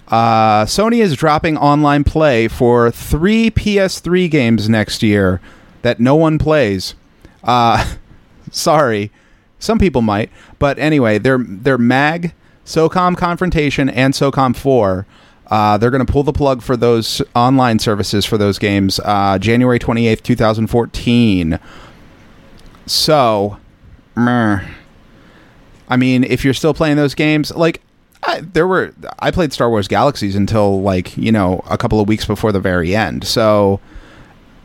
uh, 0.08 0.64
Sony 0.64 0.98
is 1.00 1.16
dropping 1.16 1.56
online 1.56 2.04
play 2.04 2.48
for 2.48 2.90
three 2.90 3.50
PS3 3.50 4.30
games 4.30 4.68
next 4.68 5.02
year 5.02 5.40
that 5.82 6.00
no 6.00 6.14
one 6.14 6.38
plays. 6.38 6.94
Uh, 7.42 7.94
sorry, 8.50 9.10
some 9.58 9.78
people 9.78 10.02
might, 10.02 10.30
but 10.58 10.78
anyway, 10.78 11.18
they're 11.18 11.38
they're 11.38 11.78
Mag, 11.78 12.34
SOCOM 12.64 13.16
Confrontation, 13.16 13.88
and 13.88 14.14
SOCOM 14.14 14.56
Four. 14.56 15.06
Uh, 15.46 15.76
they're 15.76 15.90
going 15.90 16.04
to 16.04 16.10
pull 16.10 16.22
the 16.22 16.32
plug 16.32 16.62
for 16.62 16.76
those 16.76 17.20
online 17.34 17.78
services 17.78 18.24
for 18.24 18.38
those 18.38 18.58
games 18.58 18.98
uh, 19.04 19.38
January 19.38 19.78
28th, 19.78 20.22
2014. 20.22 21.58
So, 22.86 23.58
meh. 24.16 24.66
I 25.86 25.96
mean, 25.96 26.24
if 26.24 26.44
you're 26.44 26.54
still 26.54 26.72
playing 26.72 26.96
those 26.96 27.14
games, 27.14 27.54
like, 27.54 27.82
I, 28.26 28.40
there 28.40 28.66
were, 28.66 28.94
I 29.18 29.30
played 29.30 29.52
Star 29.52 29.68
Wars 29.68 29.88
Galaxies 29.88 30.34
until, 30.34 30.80
like, 30.82 31.16
you 31.16 31.30
know, 31.30 31.62
a 31.68 31.76
couple 31.76 32.00
of 32.00 32.08
weeks 32.08 32.24
before 32.24 32.52
the 32.52 32.60
very 32.60 32.94
end. 32.94 33.24
So, 33.24 33.80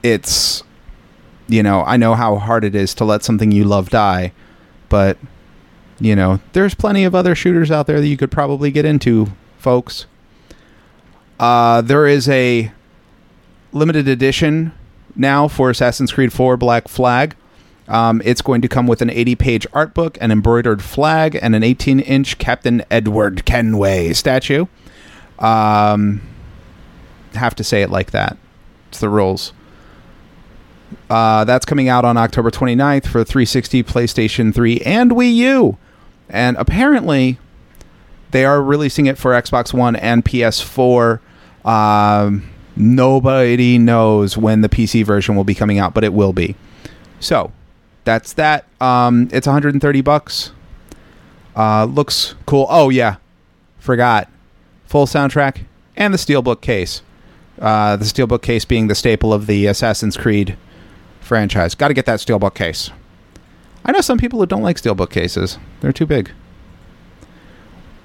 it's, 0.04 0.64
you 1.48 1.62
know, 1.62 1.84
I 1.84 1.98
know 1.98 2.16
how 2.16 2.38
hard 2.38 2.64
it 2.64 2.76
is 2.76 2.94
to 2.96 3.06
let 3.06 3.24
something 3.24 3.52
you 3.52 3.66
love 3.66 3.90
die, 3.90 4.32
but, 4.88 5.18
you 6.00 6.16
know, 6.16 6.40
there's 6.54 6.74
plenty 6.74 7.04
of 7.04 7.14
other 7.14 7.36
shooters 7.36 7.70
out 7.70 7.88
there 7.88 8.00
that 8.00 8.08
you 8.08 8.18
could 8.18 8.32
probably 8.32 8.72
get 8.72 8.86
into, 8.86 9.28
folks. 9.58 10.06
Uh, 11.40 11.82
there 11.82 12.08
is 12.08 12.28
a 12.30 12.72
limited 13.72 14.08
edition 14.08 14.72
now 15.16 15.48
for 15.48 15.70
Assassin's 15.70 16.12
Creed 16.12 16.34
4 16.34 16.58
Black 16.58 16.88
Flag. 16.88 17.36
Um, 17.90 18.22
it's 18.24 18.42
going 18.42 18.62
to 18.62 18.68
come 18.68 18.88
with 18.88 19.02
an 19.02 19.10
80 19.10 19.36
page 19.36 19.68
art 19.74 19.94
book, 19.94 20.18
an 20.22 20.32
embroidered 20.32 20.82
flag, 20.82 21.38
and 21.42 21.56
an 21.56 21.64
18 21.64 22.00
inch 22.00 22.38
Captain 22.38 22.84
Edward 22.90 23.46
Kenway 23.46 24.14
statue. 24.14 24.68
Um, 25.40 26.22
have 27.34 27.56
to 27.56 27.64
say 27.64 27.82
it 27.82 27.90
like 27.90 28.12
that. 28.12 28.38
It's 28.90 29.00
the 29.00 29.10
rules. 29.10 29.54
Uh, 31.10 31.44
that's 31.46 31.66
coming 31.66 31.90
out 31.90 32.06
on 32.06 32.18
October 32.18 32.50
29th 32.50 33.06
for 33.06 33.24
360, 33.24 33.84
PlayStation 33.84 34.54
3, 34.54 34.80
and 34.82 35.12
Wii 35.12 35.34
U. 35.36 35.78
And 36.30 36.58
apparently, 36.58 37.40
they 38.32 38.46
are 38.46 38.62
releasing 38.62 39.08
it 39.08 39.18
for 39.18 39.32
Xbox 39.32 39.74
One 39.74 39.96
and 39.96 40.24
PS4 40.24 41.20
um, 41.66 42.50
nobody 42.76 43.78
knows 43.78 44.38
when 44.38 44.62
the 44.62 44.70
PC 44.70 45.06
version 45.06 45.36
will 45.36 45.44
be 45.44 45.56
coming 45.56 45.80
out, 45.80 45.94
but 45.94 46.04
it 46.04 46.14
will 46.14 46.34
be. 46.34 46.56
So 47.20 47.52
that's 48.10 48.34
that. 48.34 48.66
Um, 48.82 49.30
it's 49.32 49.46
130 49.46 50.02
bucks. 50.02 50.52
Uh, 51.56 51.86
looks 51.86 52.34
cool. 52.48 52.66
Oh 52.68 52.90
yeah, 52.90 53.18
forgot 53.78 54.32
full 54.88 55.06
soundtrack 55.06 55.66
and 55.96 56.12
the 56.12 56.18
steelbook 56.18 56.62
case. 56.62 57.04
Uh, 57.62 57.98
the 57.98 58.06
steelbook 58.06 58.42
case 58.42 58.66
being 58.66 58.88
the 58.88 58.96
staple 58.96 59.32
of 59.32 59.46
the 59.46 59.68
Assassin's 59.68 60.18
Creed 60.18 60.58
franchise. 61.22 61.76
Got 61.76 61.90
to 61.90 61.94
get 61.94 62.08
that 62.08 62.20
steelbook 62.20 62.56
case. 62.56 62.90
I 63.86 63.92
know 63.92 64.02
some 64.02 64.18
people 64.18 64.40
who 64.40 64.48
don't 64.48 64.64
like 64.64 64.78
steelbook 64.78 65.12
cases. 65.12 65.60
They're 65.82 65.94
too 65.94 66.08
big. 66.08 66.32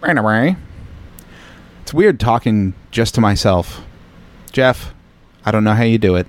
Anyway, 0.06 0.54
it's 1.80 1.94
weird 1.94 2.20
talking 2.20 2.74
just 2.90 3.14
to 3.14 3.22
myself. 3.22 3.80
Jeff, 4.52 4.92
I 5.46 5.50
don't 5.50 5.64
know 5.64 5.72
how 5.72 5.84
you 5.84 5.96
do 5.96 6.16
it. 6.16 6.26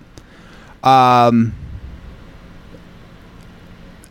Um, 0.82 1.54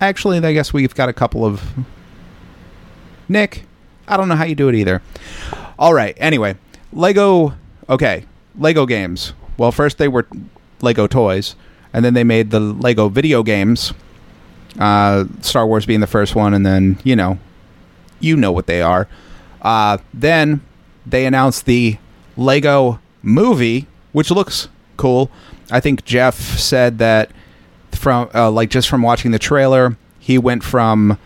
actually, 0.08 0.38
I 0.38 0.52
guess 0.52 0.73
we've 0.73 0.94
got 0.94 1.08
a 1.08 1.12
couple 1.12 1.44
of. 1.44 1.62
Nick, 3.28 3.64
I 4.06 4.16
don't 4.16 4.28
know 4.28 4.37
how 4.37 4.44
you 4.44 4.54
do 4.54 4.68
it 4.68 4.75
either. 4.75 5.02
All 5.78 5.94
right. 5.94 6.16
Anyway, 6.18 6.56
Lego. 6.92 7.54
Okay, 7.88 8.25
Lego 8.58 8.87
games. 8.87 9.32
Well, 9.56 9.73
first 9.73 9.99
they 9.99 10.08
were 10.08 10.26
Lego 10.80 11.06
toys, 11.06 11.56
and 11.92 12.04
then 12.04 12.14
they 12.14 12.25
made 12.25 12.50
the 12.50 12.61
Lego 12.61 13.08
video 13.08 13.42
games. 13.42 13.92
Uh, 14.78 15.25
Star 15.40 15.66
Wars 15.66 15.87
being 15.87 16.00
the 16.00 16.06
first 16.06 16.34
one, 16.34 16.54
and 16.54 16.64
then 16.64 16.99
you 17.04 17.16
know, 17.16 17.38
you 18.20 18.37
know 18.37 18.52
what 18.52 18.66
they 18.66 18.82
are. 18.82 19.08
Uh, 19.62 19.99
then 20.12 20.61
they 21.06 21.26
announced 21.26 21.66
the 21.66 21.99
Lego 22.37 23.00
movie, 23.23 23.87
which 24.12 24.30
looks 24.30 24.68
cool. 24.96 25.30
I 25.70 25.80
think 25.80 26.04
Jeff 26.04 26.34
said 26.58 26.99
that 26.99 27.30
from 28.04 28.28
uh, 28.34 28.50
like 28.50 28.68
just 28.68 28.90
from 28.90 29.00
watching 29.00 29.30
the 29.30 29.38
trailer, 29.38 29.96
he 30.18 30.37
went 30.37 30.62
from 30.62 31.18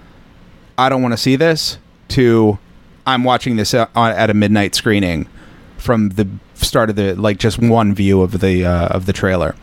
I 0.79 0.89
don't 0.89 1.03
want 1.03 1.13
to 1.13 1.19
see 1.19 1.35
this 1.35 1.77
to 2.11 2.57
I'm 3.05 3.25
watching 3.25 3.57
this 3.57 3.75
at 3.75 4.31
a 4.31 4.35
midnight 4.35 4.77
screening 4.77 5.29
from 5.77 6.11
the 6.11 6.29
start 6.55 6.89
of 6.89 6.95
the 6.95 7.17
like 7.17 7.39
just 7.39 7.59
one 7.59 7.95
view 7.95 8.23
of 8.23 8.39
the 8.39 8.65
uh, 8.65 8.87
of 8.89 9.07
the 9.07 9.13
trailer. 9.13 9.57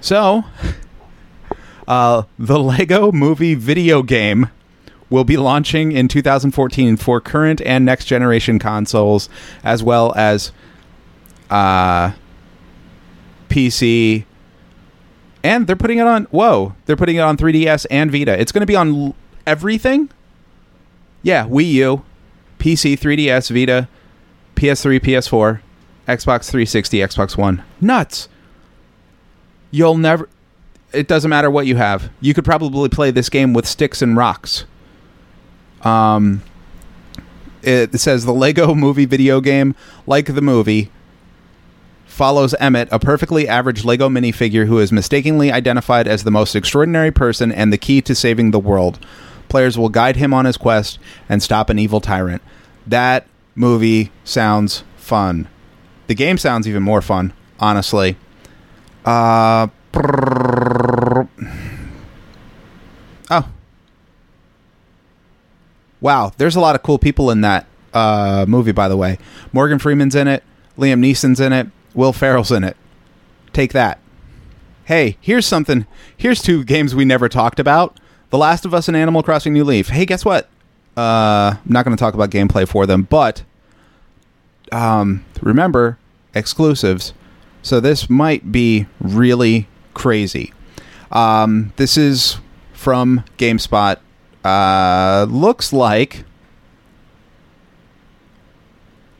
So, 0.00 0.44
uh, 1.88 2.22
the 2.38 2.60
Lego 2.60 3.10
Movie 3.10 3.56
video 3.56 4.04
game 4.04 4.50
will 5.10 5.24
be 5.24 5.36
launching 5.36 5.90
in 5.90 6.06
2014 6.06 6.96
for 6.96 7.20
current 7.20 7.60
and 7.62 7.84
next 7.84 8.04
generation 8.04 8.60
consoles, 8.60 9.28
as 9.64 9.82
well 9.82 10.14
as 10.14 10.52
uh, 11.50 12.12
PC. 13.48 14.26
And 15.44 15.66
they're 15.66 15.76
putting 15.76 15.98
it 15.98 16.06
on. 16.06 16.24
Whoa! 16.24 16.74
They're 16.86 16.96
putting 16.96 17.16
it 17.16 17.20
on 17.20 17.36
3DS 17.36 17.86
and 17.90 18.10
Vita. 18.10 18.36
It's 18.40 18.50
going 18.50 18.62
to 18.62 18.66
be 18.66 18.74
on 18.74 18.94
l- 19.08 19.14
everything. 19.46 20.08
Yeah, 21.22 21.44
Wii 21.46 21.70
U, 21.72 22.02
PC, 22.58 22.98
3DS, 22.98 23.50
Vita, 23.50 23.86
PS3, 24.56 25.00
PS4, 25.00 25.60
Xbox 26.08 26.50
360, 26.50 26.98
Xbox 26.98 27.36
One. 27.36 27.62
Nuts. 27.80 28.28
You'll 29.70 29.98
never. 29.98 30.28
It 30.94 31.08
doesn't 31.08 31.28
matter 31.28 31.50
what 31.50 31.66
you 31.66 31.76
have. 31.76 32.10
You 32.20 32.32
could 32.32 32.44
probably 32.44 32.88
play 32.88 33.10
this 33.10 33.28
game 33.28 33.52
with 33.52 33.66
sticks 33.66 34.00
and 34.00 34.16
rocks. 34.16 34.64
Um, 35.82 36.42
it 37.62 37.98
says 38.00 38.24
the 38.24 38.32
Lego 38.32 38.74
movie 38.74 39.04
video 39.04 39.40
game, 39.42 39.74
like 40.06 40.34
the 40.34 40.40
movie, 40.40 40.90
follows 42.14 42.54
Emmett, 42.60 42.88
a 42.92 43.00
perfectly 43.00 43.48
average 43.48 43.84
Lego 43.84 44.08
minifigure 44.08 44.66
who 44.66 44.78
is 44.78 44.92
mistakenly 44.92 45.50
identified 45.50 46.06
as 46.06 46.22
the 46.22 46.30
most 46.30 46.54
extraordinary 46.54 47.10
person 47.10 47.50
and 47.50 47.72
the 47.72 47.76
key 47.76 48.00
to 48.02 48.14
saving 48.14 48.52
the 48.52 48.60
world. 48.60 49.04
Players 49.48 49.76
will 49.76 49.88
guide 49.88 50.14
him 50.14 50.32
on 50.32 50.44
his 50.44 50.56
quest 50.56 51.00
and 51.28 51.42
stop 51.42 51.70
an 51.70 51.78
evil 51.80 52.00
tyrant. 52.00 52.40
That 52.86 53.26
movie 53.56 54.12
sounds 54.22 54.84
fun. 54.96 55.48
The 56.06 56.14
game 56.14 56.38
sounds 56.38 56.68
even 56.68 56.84
more 56.84 57.02
fun, 57.02 57.32
honestly. 57.58 58.16
Uh, 59.04 59.66
Oh. 63.30 63.48
Wow, 66.00 66.32
there's 66.36 66.54
a 66.54 66.60
lot 66.60 66.76
of 66.76 66.82
cool 66.82 66.98
people 66.98 67.30
in 67.30 67.40
that 67.40 67.66
uh, 67.92 68.44
movie, 68.46 68.72
by 68.72 68.88
the 68.88 68.96
way. 68.96 69.18
Morgan 69.52 69.78
Freeman's 69.80 70.14
in 70.14 70.28
it, 70.28 70.44
Liam 70.78 71.00
Neeson's 71.00 71.40
in 71.40 71.52
it, 71.52 71.68
Will 71.94 72.12
Ferrell's 72.12 72.50
in 72.50 72.64
it. 72.64 72.76
Take 73.52 73.72
that. 73.72 73.98
Hey, 74.84 75.16
here's 75.20 75.46
something. 75.46 75.86
Here's 76.16 76.42
two 76.42 76.64
games 76.64 76.94
we 76.94 77.04
never 77.04 77.28
talked 77.28 77.58
about 77.58 77.98
The 78.30 78.38
Last 78.38 78.64
of 78.64 78.74
Us 78.74 78.88
and 78.88 78.96
Animal 78.96 79.22
Crossing 79.22 79.52
New 79.52 79.64
Leaf. 79.64 79.88
Hey, 79.88 80.04
guess 80.04 80.24
what? 80.24 80.48
Uh, 80.96 81.54
I'm 81.56 81.72
not 81.72 81.84
going 81.84 81.96
to 81.96 82.00
talk 82.00 82.14
about 82.14 82.30
gameplay 82.30 82.68
for 82.68 82.86
them, 82.86 83.02
but 83.02 83.42
um, 84.72 85.24
remember 85.40 85.98
exclusives. 86.34 87.14
So 87.62 87.80
this 87.80 88.10
might 88.10 88.52
be 88.52 88.86
really 89.00 89.68
crazy. 89.94 90.52
Um, 91.10 91.72
this 91.76 91.96
is 91.96 92.38
from 92.72 93.24
GameSpot. 93.38 93.96
Uh, 94.44 95.26
looks 95.30 95.72
like 95.72 96.24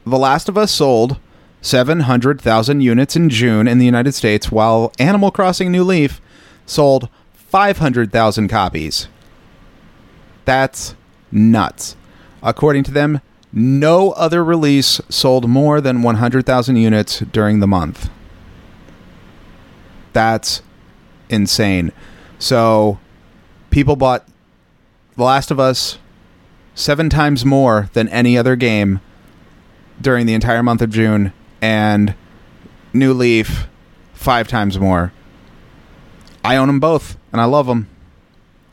The 0.04 0.18
Last 0.18 0.50
of 0.50 0.58
Us 0.58 0.70
sold 0.70 1.18
700,000 1.64 2.82
units 2.82 3.16
in 3.16 3.30
June 3.30 3.66
in 3.66 3.78
the 3.78 3.86
United 3.86 4.12
States, 4.12 4.52
while 4.52 4.92
Animal 4.98 5.30
Crossing 5.30 5.72
New 5.72 5.82
Leaf 5.82 6.20
sold 6.66 7.08
500,000 7.32 8.48
copies. 8.48 9.08
That's 10.44 10.94
nuts. 11.32 11.96
According 12.42 12.84
to 12.84 12.90
them, 12.90 13.22
no 13.50 14.10
other 14.12 14.44
release 14.44 15.00
sold 15.08 15.48
more 15.48 15.80
than 15.80 16.02
100,000 16.02 16.76
units 16.76 17.20
during 17.20 17.60
the 17.60 17.66
month. 17.66 18.10
That's 20.12 20.60
insane. 21.30 21.92
So, 22.38 22.98
people 23.70 23.96
bought 23.96 24.28
The 25.16 25.22
Last 25.22 25.50
of 25.50 25.58
Us 25.58 25.98
seven 26.74 27.08
times 27.08 27.42
more 27.42 27.88
than 27.94 28.08
any 28.10 28.36
other 28.36 28.54
game 28.54 29.00
during 29.98 30.26
the 30.26 30.34
entire 30.34 30.62
month 30.62 30.82
of 30.82 30.90
June, 30.90 31.32
and 31.64 32.14
New 32.92 33.14
Leaf 33.14 33.68
five 34.12 34.48
times 34.48 34.78
more. 34.78 35.14
I 36.44 36.56
own 36.56 36.66
them 36.66 36.78
both, 36.78 37.16
and 37.32 37.40
I 37.40 37.46
love 37.46 37.66
them. 37.66 37.88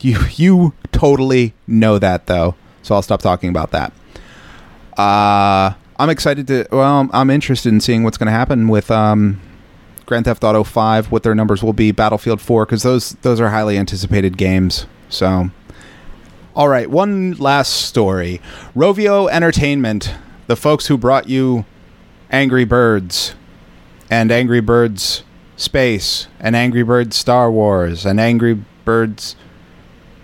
You 0.00 0.18
you 0.32 0.74
totally 0.92 1.54
know 1.66 1.98
that 1.98 2.26
though, 2.26 2.54
so 2.82 2.94
I'll 2.94 3.02
stop 3.02 3.22
talking 3.22 3.48
about 3.48 3.70
that. 3.70 3.94
Uh, 4.98 5.72
I'm 5.98 6.10
excited 6.10 6.46
to. 6.48 6.66
Well, 6.70 7.08
I'm 7.12 7.30
interested 7.30 7.72
in 7.72 7.80
seeing 7.80 8.04
what's 8.04 8.18
going 8.18 8.26
to 8.26 8.32
happen 8.32 8.68
with 8.68 8.90
um, 8.90 9.40
Grand 10.04 10.26
Theft 10.26 10.44
Auto 10.44 10.62
5, 10.62 11.10
what 11.10 11.22
their 11.22 11.34
numbers 11.34 11.62
will 11.62 11.72
be, 11.72 11.92
Battlefield 11.92 12.42
4, 12.42 12.66
because 12.66 12.82
those 12.82 13.12
those 13.22 13.40
are 13.40 13.48
highly 13.48 13.78
anticipated 13.78 14.36
games. 14.36 14.84
So, 15.08 15.48
all 16.54 16.68
right, 16.68 16.90
one 16.90 17.32
last 17.38 17.86
story. 17.86 18.42
Rovio 18.76 19.30
Entertainment, 19.30 20.12
the 20.46 20.56
folks 20.56 20.88
who 20.88 20.98
brought 20.98 21.26
you 21.26 21.64
Angry 22.32 22.64
Birds 22.64 23.34
and 24.10 24.32
Angry 24.32 24.60
Birds 24.60 25.22
Space 25.56 26.26
and 26.40 26.56
Angry 26.56 26.82
Birds 26.82 27.14
Star 27.14 27.52
Wars 27.52 28.06
and 28.06 28.18
Angry 28.18 28.64
Birds 28.84 29.36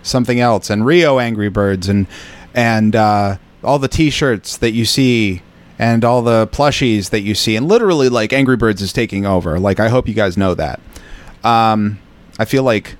something 0.01 0.39
else 0.39 0.69
and 0.69 0.85
Rio 0.85 1.19
Angry 1.19 1.49
Birds 1.49 1.87
and 1.87 2.07
and 2.53 2.95
uh, 2.95 3.37
all 3.63 3.77
the 3.77 3.87
T-shirts 3.87 4.57
that 4.57 4.71
you 4.71 4.85
see 4.85 5.43
and 5.77 6.03
all 6.03 6.21
the 6.23 6.47
plushies 6.47 7.11
that 7.11 7.21
you 7.21 7.35
see 7.35 7.55
and 7.55 7.67
literally 7.67 8.09
like 8.09 8.33
Angry 8.33 8.57
Birds 8.57 8.81
is 8.81 8.91
taking 8.91 9.25
over. 9.25 9.59
Like 9.59 9.79
I 9.79 9.89
hope 9.89 10.07
you 10.07 10.15
guys 10.15 10.35
know 10.35 10.55
that. 10.55 10.79
Um, 11.43 11.99
I 12.39 12.45
feel 12.45 12.63
like 12.63 12.97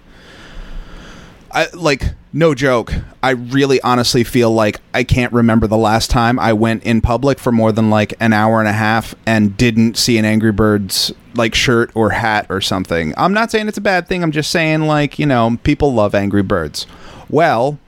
I 1.51 1.67
like 1.73 2.13
no 2.31 2.53
joke. 2.53 2.93
I 3.23 3.31
really 3.31 3.81
honestly 3.81 4.23
feel 4.23 4.51
like 4.51 4.79
I 4.93 5.03
can't 5.03 5.33
remember 5.33 5.67
the 5.67 5.77
last 5.77 6.09
time 6.09 6.39
I 6.39 6.53
went 6.53 6.83
in 6.83 7.01
public 7.01 7.39
for 7.39 7.51
more 7.51 7.71
than 7.71 7.89
like 7.89 8.13
an 8.19 8.33
hour 8.33 8.59
and 8.59 8.67
a 8.67 8.73
half 8.73 9.15
and 9.25 9.57
didn't 9.57 9.97
see 9.97 10.17
an 10.17 10.25
Angry 10.25 10.51
Birds 10.51 11.11
like 11.33 11.55
shirt 11.55 11.91
or 11.95 12.11
hat 12.11 12.45
or 12.49 12.61
something. 12.61 13.13
I'm 13.17 13.33
not 13.33 13.49
saying 13.51 13.67
it's 13.67 13.77
a 13.77 13.81
bad 13.81 14.07
thing. 14.07 14.21
I'm 14.21 14.31
just 14.31 14.51
saying 14.51 14.81
like, 14.81 15.17
you 15.17 15.25
know, 15.25 15.57
people 15.63 15.93
love 15.93 16.13
Angry 16.13 16.43
Birds. 16.43 16.85
Well, 17.29 17.79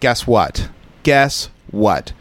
guess 0.00 0.26
what? 0.26 0.68
Guess 1.02 1.48
what? 1.70 2.12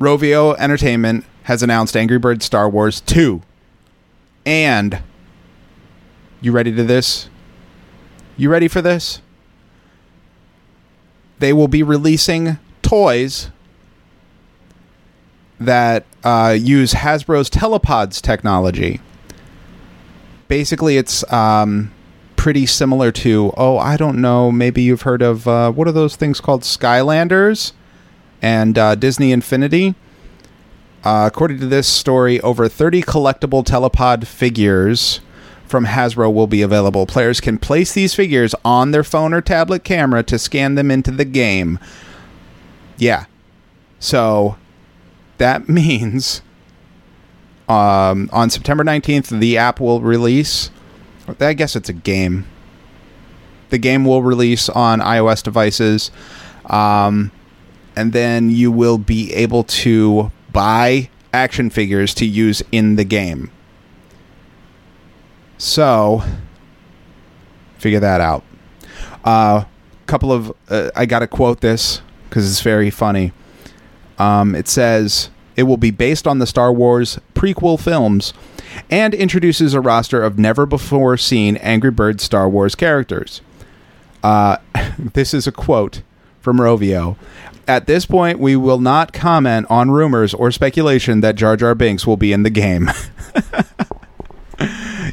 Rovio 0.00 0.56
Entertainment 0.58 1.24
has 1.44 1.62
announced 1.62 1.96
Angry 1.96 2.18
Birds 2.18 2.44
Star 2.44 2.68
Wars 2.68 3.00
2. 3.02 3.42
And 4.46 5.02
you 6.40 6.52
ready 6.52 6.74
to 6.74 6.84
this? 6.84 7.28
You 8.38 8.48
ready 8.48 8.68
for 8.68 8.80
this? 8.80 9.20
They 11.40 11.52
will 11.52 11.66
be 11.66 11.82
releasing 11.82 12.60
toys 12.82 13.50
that 15.58 16.06
uh, 16.22 16.56
use 16.56 16.94
Hasbro's 16.94 17.50
Telepods 17.50 18.22
technology. 18.22 19.00
Basically, 20.46 20.96
it's 20.96 21.30
um, 21.32 21.92
pretty 22.36 22.64
similar 22.64 23.10
to, 23.10 23.52
oh, 23.56 23.76
I 23.76 23.96
don't 23.96 24.20
know, 24.20 24.52
maybe 24.52 24.82
you've 24.82 25.02
heard 25.02 25.20
of, 25.20 25.48
uh, 25.48 25.72
what 25.72 25.88
are 25.88 25.92
those 25.92 26.14
things 26.14 26.40
called? 26.40 26.62
Skylanders 26.62 27.72
and 28.40 28.78
uh, 28.78 28.94
Disney 28.94 29.32
Infinity. 29.32 29.96
Uh, 31.02 31.24
according 31.26 31.58
to 31.58 31.66
this 31.66 31.88
story, 31.88 32.40
over 32.42 32.68
30 32.68 33.02
collectible 33.02 33.64
telepod 33.64 34.28
figures 34.28 35.20
from 35.68 35.86
Hasbro 35.86 36.32
will 36.32 36.46
be 36.46 36.62
available. 36.62 37.06
Players 37.06 37.40
can 37.40 37.58
place 37.58 37.92
these 37.92 38.14
figures 38.14 38.54
on 38.64 38.90
their 38.90 39.04
phone 39.04 39.32
or 39.32 39.40
tablet 39.40 39.84
camera 39.84 40.22
to 40.24 40.38
scan 40.38 40.74
them 40.74 40.90
into 40.90 41.10
the 41.10 41.24
game. 41.24 41.78
Yeah. 42.96 43.26
So 44.00 44.56
that 45.38 45.68
means 45.68 46.42
um, 47.68 48.30
on 48.32 48.50
September 48.50 48.84
19th, 48.84 49.38
the 49.38 49.58
app 49.58 49.80
will 49.80 50.00
release. 50.00 50.70
I 51.40 51.52
guess 51.52 51.76
it's 51.76 51.88
a 51.88 51.94
game. 51.94 52.46
The 53.68 53.78
game 53.78 54.04
will 54.04 54.22
release 54.22 54.68
on 54.70 55.00
iOS 55.00 55.42
devices. 55.42 56.10
Um, 56.64 57.30
and 57.94 58.12
then 58.12 58.50
you 58.50 58.72
will 58.72 58.96
be 58.96 59.32
able 59.34 59.64
to 59.64 60.32
buy 60.52 61.10
action 61.32 61.68
figures 61.68 62.14
to 62.14 62.26
use 62.26 62.62
in 62.72 62.96
the 62.96 63.04
game. 63.04 63.50
So, 65.58 66.22
figure 67.78 68.00
that 68.00 68.20
out. 68.20 68.44
A 69.24 69.28
uh, 69.28 69.64
couple 70.06 70.32
of 70.32 70.52
uh, 70.68 70.90
I 70.94 71.04
got 71.04 71.18
to 71.18 71.26
quote 71.26 71.60
this 71.60 72.00
because 72.28 72.48
it's 72.48 72.60
very 72.60 72.90
funny. 72.90 73.32
Um, 74.18 74.54
it 74.54 74.68
says 74.68 75.30
it 75.56 75.64
will 75.64 75.76
be 75.76 75.90
based 75.90 76.26
on 76.26 76.38
the 76.38 76.46
Star 76.46 76.72
Wars 76.72 77.18
prequel 77.34 77.80
films 77.80 78.32
and 78.90 79.14
introduces 79.14 79.74
a 79.74 79.80
roster 79.80 80.22
of 80.22 80.38
never 80.38 80.66
before 80.66 81.16
seen 81.16 81.56
Angry 81.56 81.90
Birds 81.90 82.22
Star 82.22 82.48
Wars 82.48 82.74
characters. 82.74 83.40
Uh, 84.22 84.58
this 84.98 85.34
is 85.34 85.46
a 85.46 85.52
quote 85.52 86.02
from 86.40 86.58
Rovio. 86.58 87.16
At 87.66 87.86
this 87.86 88.06
point, 88.06 88.38
we 88.38 88.56
will 88.56 88.78
not 88.78 89.12
comment 89.12 89.66
on 89.68 89.90
rumors 89.90 90.32
or 90.32 90.50
speculation 90.50 91.20
that 91.20 91.34
Jar 91.34 91.56
Jar 91.56 91.74
Binks 91.74 92.06
will 92.06 92.16
be 92.16 92.32
in 92.32 92.42
the 92.42 92.50
game. 92.50 92.88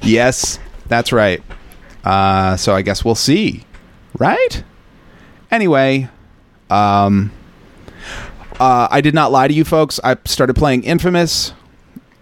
yes, 0.05 0.59
that's 0.87 1.11
right. 1.11 1.43
Uh, 2.03 2.55
so 2.55 2.75
I 2.75 2.81
guess 2.81 3.03
we'll 3.03 3.15
see, 3.15 3.65
right? 4.17 4.63
Anyway, 5.51 6.09
um, 6.69 7.31
uh, 8.59 8.87
I 8.89 9.01
did 9.01 9.13
not 9.13 9.31
lie 9.31 9.47
to 9.47 9.53
you 9.53 9.63
folks. 9.65 9.99
I 10.03 10.17
started 10.25 10.55
playing 10.55 10.83
Infamous. 10.83 11.53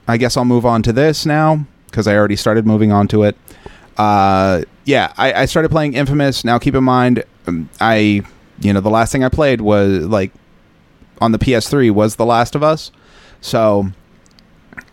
I 0.07 0.17
guess 0.17 0.35
I'll 0.35 0.45
move 0.45 0.65
on 0.65 0.83
to 0.83 0.93
this 0.93 1.25
now 1.25 1.65
because 1.87 2.07
I 2.07 2.15
already 2.15 2.35
started 2.35 2.65
moving 2.65 2.91
on 2.91 3.07
to 3.09 3.23
it. 3.23 3.37
Uh, 3.97 4.63
yeah, 4.85 5.13
I, 5.17 5.33
I 5.33 5.45
started 5.45 5.69
playing 5.69 5.93
Infamous. 5.93 6.43
Now, 6.43 6.57
keep 6.57 6.75
in 6.75 6.83
mind, 6.83 7.23
um, 7.47 7.69
I, 7.79 8.23
you 8.59 8.73
know, 8.73 8.81
the 8.81 8.89
last 8.89 9.11
thing 9.11 9.23
I 9.23 9.29
played 9.29 9.61
was 9.61 10.05
like 10.05 10.31
on 11.21 11.31
the 11.31 11.37
PS3 11.37 11.91
was 11.91 12.15
The 12.15 12.25
Last 12.25 12.55
of 12.55 12.63
Us. 12.63 12.91
So 13.41 13.91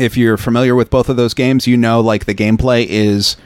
if 0.01 0.17
you're 0.17 0.37
familiar 0.37 0.75
with 0.75 0.91
both 0.91 1.09
of 1.09 1.17
those 1.17 1.35
games, 1.35 1.67
you 1.67 1.77
know 1.77 2.01
like 2.01 2.25
the 2.25 2.35
gameplay 2.35 2.87
is 2.87 3.37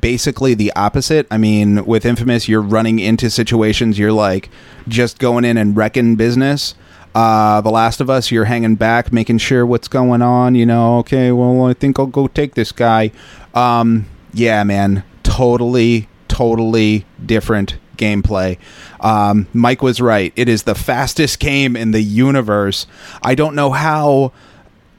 basically 0.00 0.54
the 0.54 0.72
opposite. 0.74 1.26
I 1.30 1.38
mean, 1.38 1.84
with 1.84 2.04
Infamous, 2.04 2.48
you're 2.48 2.62
running 2.62 2.98
into 2.98 3.30
situations, 3.30 3.98
you're 3.98 4.12
like 4.12 4.50
just 4.88 5.18
going 5.18 5.44
in 5.44 5.56
and 5.56 5.76
wrecking 5.76 6.16
business. 6.16 6.74
Uh, 7.14 7.60
the 7.60 7.70
Last 7.70 8.00
of 8.00 8.08
Us, 8.08 8.30
you're 8.30 8.46
hanging 8.46 8.74
back, 8.74 9.12
making 9.12 9.38
sure 9.38 9.66
what's 9.66 9.88
going 9.88 10.22
on. 10.22 10.54
You 10.54 10.66
know, 10.66 10.98
okay, 10.98 11.30
well, 11.30 11.66
I 11.66 11.74
think 11.74 11.98
I'll 11.98 12.06
go 12.06 12.26
take 12.26 12.54
this 12.54 12.72
guy. 12.72 13.12
Um, 13.54 14.06
yeah, 14.32 14.64
man, 14.64 15.04
totally, 15.22 16.08
totally 16.28 17.04
different 17.24 17.76
gameplay. 17.96 18.58
Um, 19.00 19.46
Mike 19.52 19.82
was 19.82 20.00
right. 20.00 20.32
It 20.36 20.48
is 20.48 20.62
the 20.62 20.74
fastest 20.74 21.38
game 21.38 21.76
in 21.76 21.90
the 21.90 22.02
universe. 22.02 22.86
I 23.22 23.34
don't 23.34 23.54
know 23.54 23.70
how 23.70 24.32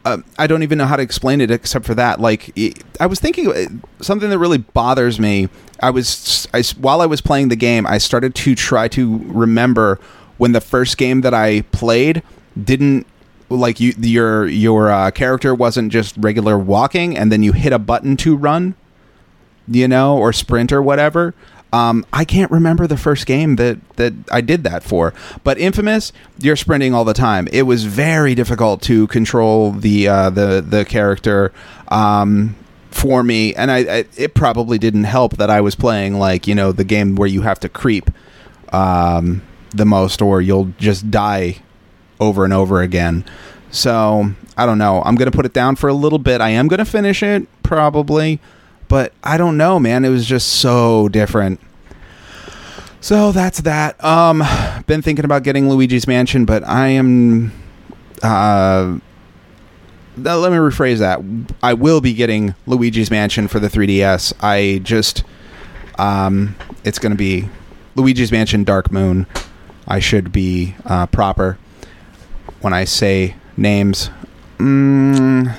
uh, 0.05 0.17
I 0.37 0.47
don't 0.47 0.63
even 0.63 0.77
know 0.77 0.85
how 0.85 0.95
to 0.95 1.03
explain 1.03 1.41
it 1.41 1.49
except 1.49 1.85
for 1.85 1.95
that. 1.95 2.19
Like, 2.19 2.57
I 2.99 3.05
was 3.05 3.19
thinking 3.19 3.49
uh, 3.49 4.03
something 4.03 4.29
that 4.29 4.37
really 4.37 4.57
bothers 4.57 5.19
me. 5.19 5.49
I 5.81 5.89
was 5.89 6.47
I, 6.53 6.63
while 6.79 7.01
I 7.01 7.05
was 7.05 7.21
playing 7.21 7.49
the 7.49 7.55
game, 7.55 7.85
I 7.87 7.97
started 7.97 8.35
to 8.35 8.55
try 8.55 8.87
to 8.89 9.19
remember 9.25 9.99
when 10.37 10.51
the 10.51 10.61
first 10.61 10.97
game 10.97 11.21
that 11.21 11.33
I 11.33 11.61
played 11.71 12.23
didn't 12.61 13.07
like 13.49 13.79
you 13.79 13.93
your 13.97 14.47
your 14.47 14.91
uh, 14.91 15.11
character 15.11 15.53
wasn't 15.53 15.91
just 15.91 16.15
regular 16.17 16.57
walking 16.57 17.17
and 17.17 17.31
then 17.31 17.43
you 17.43 17.51
hit 17.51 17.71
a 17.71 17.79
button 17.79 18.17
to 18.17 18.35
run, 18.35 18.75
you 19.67 19.87
know, 19.87 20.17
or 20.17 20.33
sprint 20.33 20.71
or 20.71 20.81
whatever. 20.81 21.33
Um, 21.73 22.05
I 22.13 22.23
can't 22.23 22.51
remember 22.51 22.85
the 22.85 22.97
first 22.97 23.25
game 23.25 23.55
that 23.55 23.79
that 23.95 24.13
I 24.31 24.41
did 24.41 24.63
that 24.63 24.83
for, 24.83 25.11
but 25.43 25.57
Infamous, 25.57 26.13
you're 26.39 26.55
sprinting 26.55 26.93
all 26.93 27.03
the 27.03 27.15
time. 27.15 27.47
It 27.51 27.63
was 27.63 27.85
very 27.85 28.35
difficult 28.35 28.83
to 28.83 29.07
control 29.07 29.71
the 29.71 30.07
uh, 30.07 30.29
the 30.29 30.61
the 30.61 30.85
character 30.85 31.51
um, 31.87 32.55
for 32.91 33.23
me, 33.23 33.55
and 33.55 33.71
I, 33.71 33.77
I, 33.79 34.05
it 34.15 34.35
probably 34.35 34.77
didn't 34.77 35.05
help 35.05 35.37
that 35.37 35.49
I 35.49 35.61
was 35.61 35.73
playing 35.73 36.19
like 36.19 36.45
you 36.45 36.53
know 36.53 36.71
the 36.71 36.83
game 36.83 37.15
where 37.15 37.27
you 37.27 37.41
have 37.41 37.59
to 37.61 37.69
creep 37.69 38.07
um, 38.71 39.41
the 39.71 39.85
most, 39.85 40.21
or 40.21 40.41
you'll 40.41 40.73
just 40.77 41.09
die 41.09 41.57
over 42.19 42.43
and 42.43 42.53
over 42.53 42.83
again. 42.83 43.25
So 43.71 44.31
I 44.55 44.67
don't 44.67 44.77
know. 44.77 45.01
I'm 45.03 45.15
gonna 45.15 45.31
put 45.31 45.47
it 45.47 45.53
down 45.53 45.75
for 45.75 45.89
a 45.89 45.93
little 45.95 46.19
bit. 46.19 46.39
I 46.39 46.49
am 46.49 46.67
gonna 46.67 46.85
finish 46.85 47.23
it 47.23 47.47
probably 47.63 48.39
but 48.87 49.13
I 49.23 49.37
don't 49.37 49.57
know, 49.57 49.79
man. 49.79 50.05
It 50.05 50.09
was 50.09 50.25
just 50.25 50.47
so 50.47 51.09
different. 51.09 51.59
So 53.03 53.33
that's 53.33 53.61
that. 53.61 54.01
Um, 54.03 54.43
been 54.87 55.01
thinking 55.01 55.25
about 55.25 55.43
getting 55.43 55.69
Luigi's 55.69 56.07
Mansion, 56.07 56.45
but 56.45 56.65
I 56.65 56.87
am. 56.87 57.51
Uh, 58.21 58.99
let 60.15 60.51
me 60.51 60.57
rephrase 60.57 60.99
that. 60.99 61.19
I 61.61 61.73
will 61.73 61.99
be 61.99 62.13
getting 62.13 62.55
Luigi's 62.65 63.11
Mansion 63.11 63.49
for 63.49 63.59
the 63.59 63.67
3DS. 63.67 64.33
I 64.41 64.79
just, 64.83 65.23
um, 65.97 66.55
it's 66.85 66.97
going 66.99 67.11
to 67.11 67.17
be 67.17 67.49
Luigi's 67.95 68.31
Mansion 68.31 68.63
Dark 68.63 68.91
Moon. 68.91 69.27
I 69.85 69.99
should 69.99 70.31
be 70.31 70.75
uh, 70.85 71.07
proper 71.07 71.57
when 72.61 72.73
I 72.73 72.85
say 72.85 73.35
names. 73.57 74.09
Mm, 74.59 75.53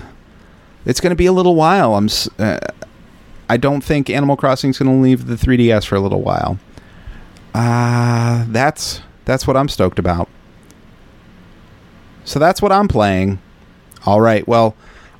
it's 0.86 1.00
going 1.00 1.10
to 1.10 1.16
be 1.16 1.26
a 1.26 1.32
little 1.32 1.56
while. 1.56 1.94
I'm. 1.94 2.08
Uh, 2.38 2.58
I 3.54 3.56
don't 3.56 3.84
think 3.84 4.10
Animal 4.10 4.36
Crossing 4.36 4.70
is 4.70 4.80
going 4.80 4.92
to 4.92 5.00
leave 5.00 5.26
the 5.26 5.36
3DS 5.36 5.86
for 5.86 5.94
a 5.94 6.00
little 6.00 6.22
while. 6.22 6.58
Uh, 7.54 8.44
that's 8.48 9.00
that's 9.26 9.46
what 9.46 9.56
I'm 9.56 9.68
stoked 9.68 10.00
about. 10.00 10.28
So 12.24 12.40
that's 12.40 12.60
what 12.60 12.72
I'm 12.72 12.88
playing. 12.88 13.38
All 14.04 14.20
right. 14.20 14.44
Well, 14.48 14.74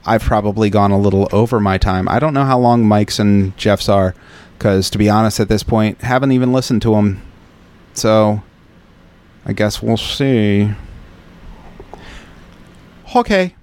I've 0.05 0.25
probably 0.25 0.69
gone 0.69 0.91
a 0.91 0.99
little 0.99 1.29
over 1.31 1.61
my 1.61 1.79
time. 1.79 2.09
I 2.09 2.19
don't 2.19 2.35
know 2.35 2.45
how 2.45 2.59
long 2.59 2.85
Mike's 2.85 3.21
and 3.21 3.57
Jeff's 3.57 3.89
are, 3.89 4.17
because 4.59 4.91
to 4.91 4.99
be 4.99 5.09
honest, 5.09 5.39
at 5.39 5.49
this 5.49 5.63
point, 5.63 6.01
haven't 6.01 6.33
even 6.33 6.53
listened 6.53 6.83
to 6.83 6.91
them. 6.91 7.23
So, 7.93 8.43
I 9.47 9.53
guess 9.53 9.81
we'll 9.81 9.97
see. 9.97 10.73
Okay. 13.15 13.55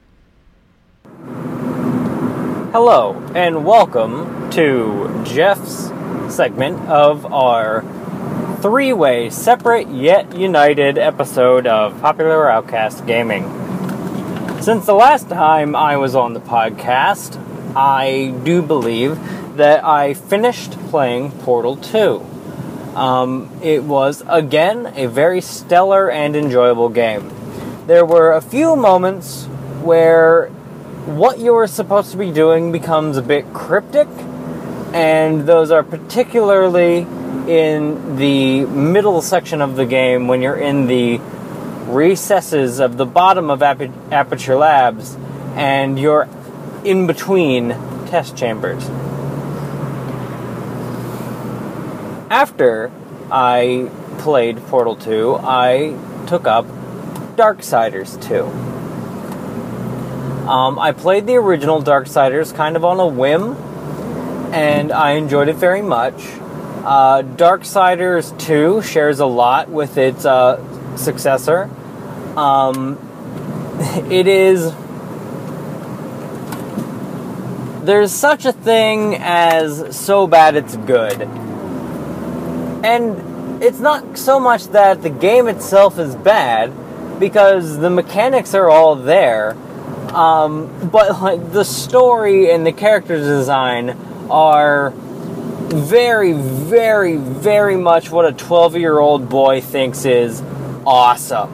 Hello, 2.73 3.21
and 3.36 3.65
welcome 3.65 4.49
to 4.51 5.23
Jeff's 5.25 5.91
segment 6.34 6.79
of 6.88 7.25
our 7.25 7.81
three 8.62 8.93
way, 8.93 9.29
separate 9.29 9.89
yet 9.89 10.34
united 10.38 10.97
episode 10.97 11.67
of 11.67 11.99
Popular 11.99 12.49
Outcast 12.49 13.05
Gaming. 13.05 13.43
Since 14.62 14.86
the 14.86 14.93
last 14.93 15.27
time 15.27 15.75
I 15.75 15.97
was 15.97 16.15
on 16.15 16.34
the 16.34 16.39
podcast, 16.39 17.38
I 17.75 18.34
do 18.45 18.62
believe 18.62 19.19
that 19.57 19.84
I 19.84 20.13
finished 20.13 20.71
playing 20.88 21.31
Portal 21.31 21.75
2. 21.75 22.25
Um, 22.95 23.49
it 23.62 23.84
was, 23.84 24.23
again, 24.29 24.93
a 24.95 25.07
very 25.07 25.41
stellar 25.41 26.10
and 26.10 26.38
enjoyable 26.38 26.88
game. 26.88 27.34
There 27.88 28.05
were 28.05 28.31
a 28.31 28.41
few 28.41 28.77
moments 28.77 29.43
where 29.81 30.49
what 31.05 31.39
you're 31.39 31.67
supposed 31.67 32.11
to 32.11 32.17
be 32.17 32.31
doing 32.31 32.71
becomes 32.71 33.17
a 33.17 33.21
bit 33.21 33.51
cryptic, 33.53 34.07
and 34.93 35.47
those 35.47 35.71
are 35.71 35.83
particularly 35.83 37.07
in 37.47 38.17
the 38.17 38.65
middle 38.65 39.21
section 39.21 39.61
of 39.61 39.75
the 39.75 39.85
game 39.85 40.27
when 40.27 40.41
you're 40.41 40.57
in 40.57 40.87
the 40.87 41.19
recesses 41.87 42.79
of 42.79 42.97
the 42.97 43.05
bottom 43.05 43.49
of 43.49 43.63
Aperture 43.63 44.55
Labs 44.55 45.17
and 45.55 45.99
you're 45.99 46.29
in 46.85 47.07
between 47.07 47.69
test 48.07 48.37
chambers. 48.37 48.87
After 52.29 52.91
I 53.31 53.89
played 54.19 54.57
Portal 54.67 54.95
2, 54.95 55.39
I 55.41 55.97
took 56.27 56.47
up 56.47 56.65
Darksiders 57.35 58.21
2. 58.21 58.81
Um, 60.47 60.80
I 60.80 60.91
played 60.91 61.27
the 61.27 61.36
original 61.36 61.84
Darksiders 61.84 62.54
kind 62.54 62.75
of 62.75 62.84
on 62.84 62.99
a 62.99 63.06
whim, 63.06 63.56
and 64.51 64.91
I 64.91 65.12
enjoyed 65.12 65.47
it 65.47 65.56
very 65.56 65.84
much. 65.84 66.15
Uh, 66.84 67.21
Darksiders 67.21 68.38
2 68.39 68.82
shares 68.82 69.19
a 69.19 69.25
lot 69.27 69.69
with 69.69 69.97
its 69.99 70.25
uh, 70.25 70.97
successor. 70.97 71.69
Um, 72.36 72.97
it 74.10 74.25
is. 74.25 74.73
There's 77.86 78.12
such 78.12 78.45
a 78.45 78.51
thing 78.51 79.17
as 79.19 79.95
so 79.95 80.25
bad 80.25 80.56
it's 80.56 80.75
good. 80.75 81.21
And 82.84 83.63
it's 83.63 83.80
not 83.80 84.17
so 84.17 84.39
much 84.39 84.65
that 84.69 85.04
the 85.04 85.10
game 85.12 85.47
itself 85.47 85.99
is 85.99 86.15
bad, 86.15 86.73
because 87.19 87.77
the 87.77 87.91
mechanics 87.91 88.56
are 88.56 88.67
all 88.67 88.95
there 88.95 89.56
um, 90.13 90.89
but 90.89 91.21
like 91.21 91.52
the 91.52 91.63
story 91.63 92.52
and 92.52 92.65
the 92.65 92.74
character 92.74 93.17
design 93.17 93.91
are 94.30 94.91
very, 94.91 96.34
very, 96.34 97.15
very 97.15 97.78
much 97.78 98.12
what 98.12 98.26
a 98.26 98.34
12 98.34 98.76
year 98.76 99.00
old 99.00 99.30
boy 99.30 99.62
thinks 99.62 100.06
is 100.06 100.41
awesome. 100.86 101.50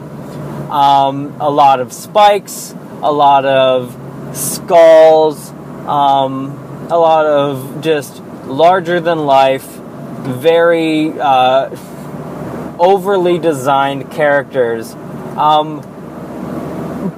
Um, 0.70 1.36
a 1.40 1.48
lot 1.48 1.80
of 1.80 1.92
spikes, 1.92 2.74
a 3.00 3.12
lot 3.12 3.44
of 3.44 3.96
skulls, 4.36 5.50
um, 5.86 6.88
a 6.90 6.98
lot 6.98 7.26
of 7.26 7.80
just 7.80 8.22
larger 8.44 9.00
than 9.00 9.24
life, 9.24 9.64
very 9.64 11.12
uh, 11.18 11.70
overly 12.78 13.38
designed 13.38 14.10
characters. 14.10 14.94
Um, 15.36 15.80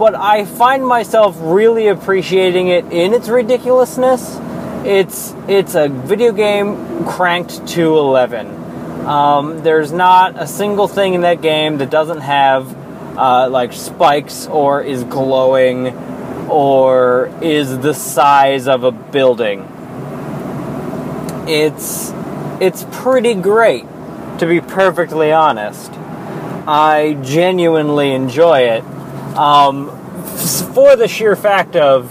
but 0.01 0.15
I 0.15 0.47
find 0.47 0.87
myself 0.87 1.37
really 1.39 1.89
appreciating 1.89 2.69
it 2.69 2.87
in 2.87 3.13
its 3.13 3.29
ridiculousness. 3.29 4.39
It's 4.83 5.35
it's 5.47 5.75
a 5.75 5.89
video 5.89 6.33
game 6.33 7.05
cranked 7.05 7.67
to 7.75 7.99
eleven. 7.99 8.47
Um, 9.07 9.63
there's 9.63 9.93
not 9.93 10.41
a 10.41 10.47
single 10.47 10.89
thing 10.89 11.13
in 11.13 11.21
that 11.21 11.43
game 11.43 11.77
that 11.79 11.91
doesn't 11.91 12.23
have 12.23 12.75
uh, 13.19 13.51
like 13.51 13.75
spikes 13.75 14.47
or 14.47 14.83
is 14.83 15.05
glowing 15.05 15.89
or 16.49 17.31
is 17.43 17.79
the 17.81 17.93
size 17.93 18.69
of 18.69 18.85
a 18.85 18.93
building. 18.93 19.69
It's 21.47 22.11
it's 22.59 22.87
pretty 22.91 23.35
great, 23.35 23.85
to 24.39 24.47
be 24.47 24.63
perfectly 24.63 25.31
honest. 25.31 25.93
I 26.67 27.19
genuinely 27.23 28.13
enjoy 28.13 28.61
it 28.61 28.83
um, 29.37 29.89
for 30.75 30.97
the 30.97 31.09
sheer 31.09 31.37
fact 31.37 31.77
of 31.77 32.11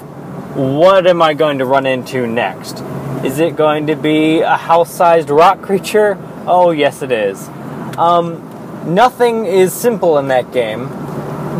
what 0.55 1.07
am 1.07 1.21
I 1.21 1.33
going 1.33 1.59
to 1.59 1.65
run 1.65 1.85
into 1.85 2.25
next? 2.27 2.79
Is 3.23 3.39
it 3.39 3.55
going 3.55 3.87
to 3.87 3.95
be 3.95 4.39
a 4.41 4.57
house 4.57 4.93
sized 4.93 5.29
rock 5.29 5.61
creature? 5.63 6.17
Oh, 6.47 6.71
yes, 6.71 7.01
it 7.01 7.11
is. 7.11 7.47
Um, 7.97 8.93
nothing 8.93 9.45
is 9.45 9.73
simple 9.73 10.17
in 10.17 10.29
that 10.29 10.51
game. 10.51 10.89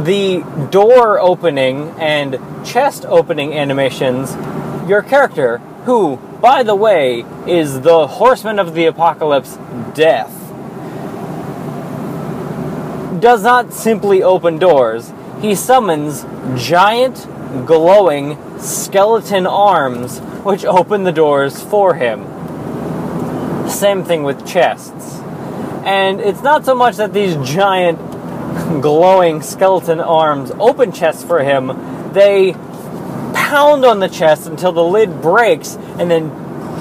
The 0.03 0.43
door 0.71 1.19
opening 1.19 1.89
and 1.99 2.39
chest 2.65 3.05
opening 3.05 3.53
animations, 3.53 4.33
your 4.89 5.01
character, 5.01 5.57
who, 5.85 6.17
by 6.41 6.63
the 6.63 6.75
way, 6.75 7.25
is 7.45 7.81
the 7.81 8.07
horseman 8.07 8.59
of 8.59 8.73
the 8.73 8.85
apocalypse, 8.85 9.57
Death, 9.93 10.31
does 13.19 13.43
not 13.43 13.73
simply 13.73 14.23
open 14.23 14.57
doors 14.57 15.11
he 15.41 15.55
summons 15.55 16.25
giant, 16.55 17.27
glowing 17.65 18.37
skeleton 18.59 19.47
arms 19.47 20.19
which 20.43 20.65
open 20.65 21.03
the 21.03 21.11
doors 21.11 21.61
for 21.61 21.95
him. 21.95 22.25
Same 23.69 24.03
thing 24.03 24.23
with 24.23 24.47
chests. 24.47 25.19
And 25.85 26.19
it's 26.19 26.41
not 26.41 26.65
so 26.65 26.75
much 26.75 26.97
that 26.97 27.13
these 27.13 27.35
giant, 27.47 27.99
glowing 28.81 29.41
skeleton 29.41 29.99
arms 29.99 30.51
open 30.59 30.91
chests 30.91 31.23
for 31.23 31.41
him, 31.43 31.67
they 32.13 32.53
pound 33.33 33.85
on 33.85 33.99
the 33.99 34.09
chest 34.09 34.47
until 34.47 34.71
the 34.71 34.83
lid 34.83 35.21
breaks, 35.21 35.75
and 35.97 36.11
then 36.11 36.29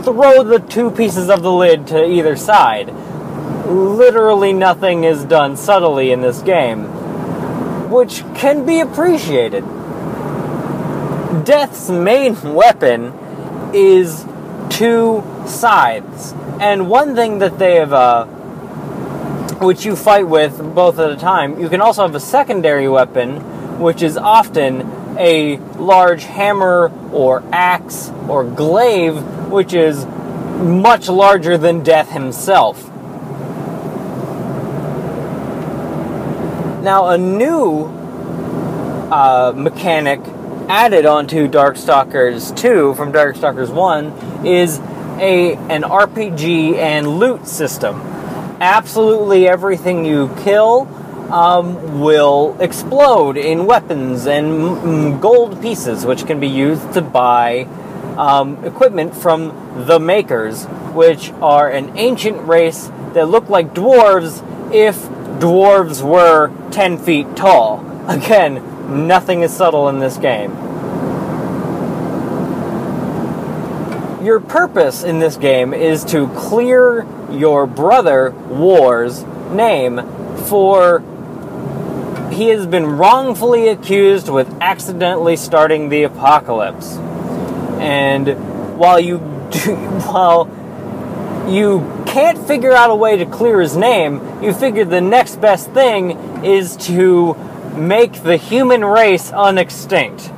throw 0.03 0.43
the 0.43 0.59
two 0.59 0.91
pieces 0.91 1.31
of 1.31 1.43
the 1.43 1.53
lid 1.53 1.87
to 1.89 2.05
either 2.05 2.37
side. 2.37 2.89
Literally 3.67 4.53
nothing 4.53 5.05
is 5.05 5.25
done 5.25 5.57
subtly 5.57 6.11
in 6.11 6.21
this 6.21 6.41
game, 6.43 6.87
which 7.91 8.23
can 8.35 8.65
be 8.65 8.81
appreciated. 8.81 9.65
Death's 11.45 11.91
main 11.91 12.41
weapon 12.55 13.13
is 13.75 14.25
two 14.71 15.25
scythes. 15.47 16.35
And 16.61 16.89
one 16.89 17.15
thing 17.15 17.39
that 17.39 17.59
they 17.59 17.77
have, 17.77 17.93
uh, 17.93 18.27
which 19.57 19.85
you 19.85 19.97
fight 19.97 20.29
with 20.29 20.59
both 20.75 20.99
at 20.99 21.11
a 21.11 21.17
time, 21.17 21.61
you 21.61 21.69
can 21.69 21.81
also 21.81 22.03
have 22.03 22.15
a 22.15 22.21
secondary 22.21 22.89
weapon, 22.89 23.79
which 23.81 24.03
is 24.03 24.17
often 24.17 25.17
a 25.19 25.57
large 25.77 26.25
hammer 26.25 26.93
or 27.13 27.43
axe 27.53 28.11
or 28.29 28.45
glaive, 28.45 29.23
which 29.51 29.75
is 29.75 30.07
much 30.07 31.09
larger 31.09 31.57
than 31.59 31.83
Death 31.83 32.11
himself. 32.11 32.88
Now, 36.89 37.09
a 37.09 37.19
new 37.19 37.85
uh, 39.13 39.53
mechanic 39.55 40.21
added 40.71 41.05
onto 41.05 41.47
Darkstalkers 41.47 42.57
2 42.57 42.95
from 42.95 43.13
Darkstalkers 43.13 43.69
1 43.69 44.47
is 44.47 44.79
a 45.19 45.57
an 45.69 45.83
RPG 45.83 46.77
and 46.77 47.19
loot 47.19 47.47
system. 47.47 47.97
Absolutely 48.63 49.47
everything 49.47 50.07
you 50.07 50.35
kill 50.39 50.89
um, 51.31 52.01
will 52.01 52.57
explode 52.59 53.37
in 53.37 53.67
weapons 53.67 54.27
and 54.27 54.47
mm, 54.47 55.21
gold 55.21 55.61
pieces, 55.61 56.07
which 56.07 56.27
can 56.27 56.41
be 56.41 56.49
used 56.49 56.95
to 56.95 57.03
buy 57.03 57.65
um, 58.17 58.65
equipment 58.65 59.15
from 59.15 59.85
the 59.87 60.01
Makers, 60.01 60.65
which 60.95 61.33
are 61.43 61.69
an 61.69 61.99
ancient 61.99 62.49
race 62.49 62.91
that 63.13 63.29
look 63.29 63.51
like 63.51 63.75
dwarves 63.75 64.43
if 64.73 65.18
dwarves 65.39 66.03
were 66.03 66.53
10 66.71 66.99
feet 66.99 67.37
tall. 67.37 67.85
Again, 68.09 69.07
nothing 69.07 69.43
is 69.43 69.53
subtle 69.53 69.89
in 69.89 69.99
this 69.99 70.17
game. 70.17 70.51
Your 74.25 74.41
purpose 74.41 75.05
in 75.05 75.21
this 75.21 75.37
game 75.37 75.73
is 75.73 76.05
to 76.07 76.29
clear 76.29 77.07
your 77.31 77.67
brother 77.67 78.31
War's 78.31 79.25
name 79.51 80.01
for 80.47 81.03
he 82.33 82.49
has 82.49 82.67
been 82.67 82.87
wrongfully 82.87 83.69
accused 83.69 84.29
with 84.29 84.49
accidentally 84.61 85.37
starting 85.37 85.89
the 85.89 86.05
apocalypse. 86.05 86.97
And 87.79 88.79
while 88.79 89.01
you 89.01 89.19
do, 89.51 89.75
while 90.07 90.45
you 91.49 92.05
can't 92.07 92.39
figure 92.47 92.73
out 92.73 92.91
a 92.91 92.95
way 92.95 93.17
to 93.17 93.27
clear 93.27 93.61
his 93.61 93.77
name, 93.77 94.43
you 94.43 94.53
figure 94.53 94.85
the 94.85 95.01
next 95.01 95.41
best 95.41 95.71
thing 95.71 96.45
is 96.45 96.77
to 96.77 97.35
make 97.77 98.23
the 98.23 98.37
human 98.37 98.85
race 98.85 99.31
unextinct. 99.31 100.35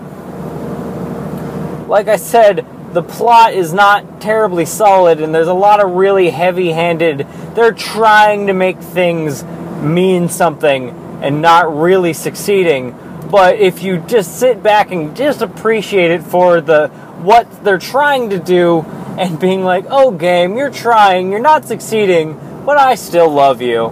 Like 1.89 2.09
I 2.09 2.17
said, 2.17 2.65
the 2.93 3.03
plot 3.03 3.55
is 3.55 3.73
not 3.73 4.21
terribly 4.21 4.65
solid 4.65 5.21
and 5.21 5.35
there's 5.35 5.49
a 5.49 5.55
lot 5.55 5.83
of 5.83 5.93
really 5.93 6.29
heavy-handed 6.29 7.27
they're 7.55 7.73
trying 7.73 8.49
to 8.49 8.53
make 8.53 8.79
things 8.79 9.45
mean 9.81 10.29
something 10.29 10.91
and 11.23 11.41
not 11.41 11.77
really 11.77 12.13
succeeding 12.13 12.91
but 13.31 13.55
if 13.61 13.83
you 13.83 13.99
just 14.09 14.41
sit 14.41 14.61
back 14.61 14.91
and 14.91 15.17
just 15.17 15.41
appreciate 15.41 16.11
it 16.11 16.21
for 16.21 16.61
the 16.61 16.89
what 17.23 17.65
they're 17.65 17.79
trying 17.79 18.31
to 18.31 18.41
do 18.41 18.85
and 19.19 19.39
being 19.39 19.63
like 19.65 19.85
oh 19.89 20.11
game 20.11 20.57
you're 20.57 20.71
trying 20.71 21.31
you're 21.31 21.41
not 21.41 21.65
succeeding 21.65 22.35
but 22.65 22.77
i 22.79 22.95
still 22.95 23.31
love 23.31 23.61
you 23.61 23.87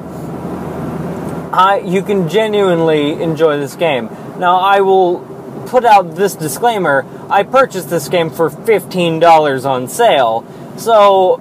I, 1.50 1.82
you 1.84 2.02
can 2.02 2.28
genuinely 2.28 3.20
enjoy 3.22 3.58
this 3.58 3.74
game 3.74 4.08
now 4.38 4.58
i 4.58 4.80
will 4.80 5.20
put 5.66 5.84
out 5.84 6.14
this 6.14 6.34
disclaimer 6.34 7.04
I 7.30 7.42
purchased 7.42 7.90
this 7.90 8.08
game 8.08 8.30
for 8.30 8.48
$15 8.48 9.66
on 9.66 9.86
sale. 9.86 10.46
So 10.78 11.38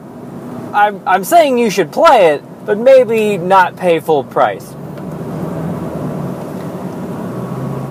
I'm, 0.73 1.01
I'm 1.07 1.23
saying 1.23 1.57
you 1.57 1.69
should 1.69 1.93
play 1.93 2.33
it, 2.33 2.43
but 2.65 2.77
maybe 2.77 3.37
not 3.37 3.77
pay 3.77 4.01
full 4.01 4.25
price. 4.25 4.69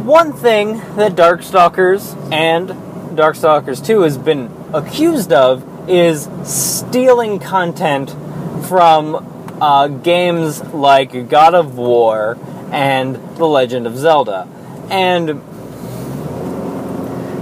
One 0.05 0.35
thing 0.35 0.77
that 0.97 1.13
Darkstalkers 1.13 2.15
and 2.31 2.69
Darkstalkers 3.17 3.85
2 3.85 4.03
has 4.03 4.19
been 4.19 4.51
accused 4.75 5.33
of 5.33 5.65
is 5.89 6.29
stealing 6.45 7.39
content 7.39 8.11
from 8.67 9.59
uh, 9.61 9.89
games 9.89 10.63
like 10.73 11.29
God 11.29 11.55
of 11.55 11.77
War 11.77 12.39
and 12.71 13.17
The 13.37 13.47
Legend 13.47 13.87
of 13.87 13.97
Zelda. 13.97 14.49
And 14.91 15.41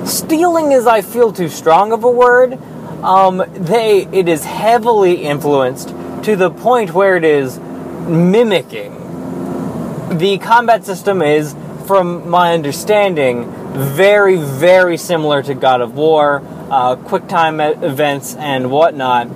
stealing 0.09 0.73
is 0.73 0.87
I 0.87 1.03
feel 1.03 1.33
too 1.33 1.49
strong 1.49 1.93
of 1.93 2.05
a 2.05 2.11
word. 2.11 2.59
Um, 3.03 3.43
they 3.55 4.07
it 4.13 4.29
is 4.29 4.45
heavily 4.45 5.25
influenced 5.25 5.89
to 6.25 6.37
the 6.37 6.51
point 6.51 6.95
where 6.95 7.17
it 7.17 7.25
is 7.25 7.59
mimicking. 7.59 8.93
The 10.19 10.39
combat 10.39 10.85
system 10.85 11.23
is, 11.23 11.55
from 11.87 12.29
my 12.31 12.55
understanding, 12.55 13.51
very 13.75 14.37
very 14.37 14.97
similar 14.97 15.43
to 15.43 15.55
God 15.55 15.81
of 15.81 15.95
War, 15.95 16.43
uh, 16.71 16.97
quick 16.97 17.29
time 17.29 17.61
events 17.61 18.35
and 18.37 18.71
whatnot, 18.71 19.29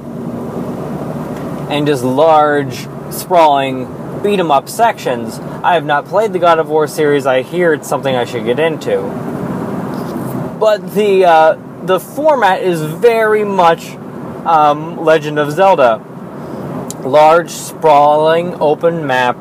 and 1.71 1.87
just 1.87 2.05
large 2.05 2.87
sprawling 3.11 3.87
beat 4.23 4.39
'em 4.41 4.51
up 4.51 4.69
sections. 4.69 5.39
I 5.63 5.75
have 5.75 5.85
not 5.85 6.07
played 6.07 6.33
the 6.33 6.39
God 6.39 6.59
of 6.59 6.69
War 6.69 6.87
series. 6.87 7.27
I 7.27 7.43
hear 7.43 7.73
it's 7.73 7.89
something 7.89 8.15
I 8.15 8.25
should 8.25 8.45
get 8.45 8.59
into 8.59 9.29
but 10.59 10.95
the 10.95 11.25
uh, 11.25 11.87
the 11.87 12.01
format 12.01 12.63
is 12.63 12.83
very 12.83 13.45
much 13.45 13.91
um, 14.45 15.05
Legend 15.05 15.39
of 15.39 15.53
Zelda. 15.53 16.05
Large, 17.05 17.51
sprawling, 17.51 18.55
open 18.61 19.07
map, 19.07 19.41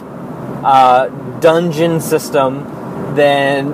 uh, 0.64 1.08
dungeon 1.40 2.00
system, 2.00 3.16
then 3.16 3.74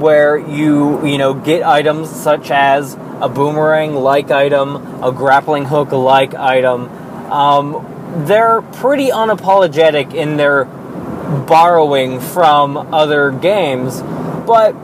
where 0.00 0.36
you 0.36 1.06
you 1.06 1.18
know 1.18 1.34
get 1.34 1.62
items 1.62 2.10
such 2.10 2.50
as 2.50 2.94
a 3.20 3.28
boomerang 3.28 3.94
like 3.94 4.30
item, 4.30 5.04
a 5.04 5.12
grappling 5.12 5.66
hook 5.66 5.92
like 5.92 6.34
item. 6.34 6.88
Um, 7.30 8.24
they're 8.26 8.62
pretty 8.62 9.08
unapologetic 9.08 10.14
in 10.14 10.36
their 10.36 10.64
borrowing 10.64 12.20
from 12.20 12.76
other 12.92 13.30
games, 13.30 14.00
but 14.46 14.74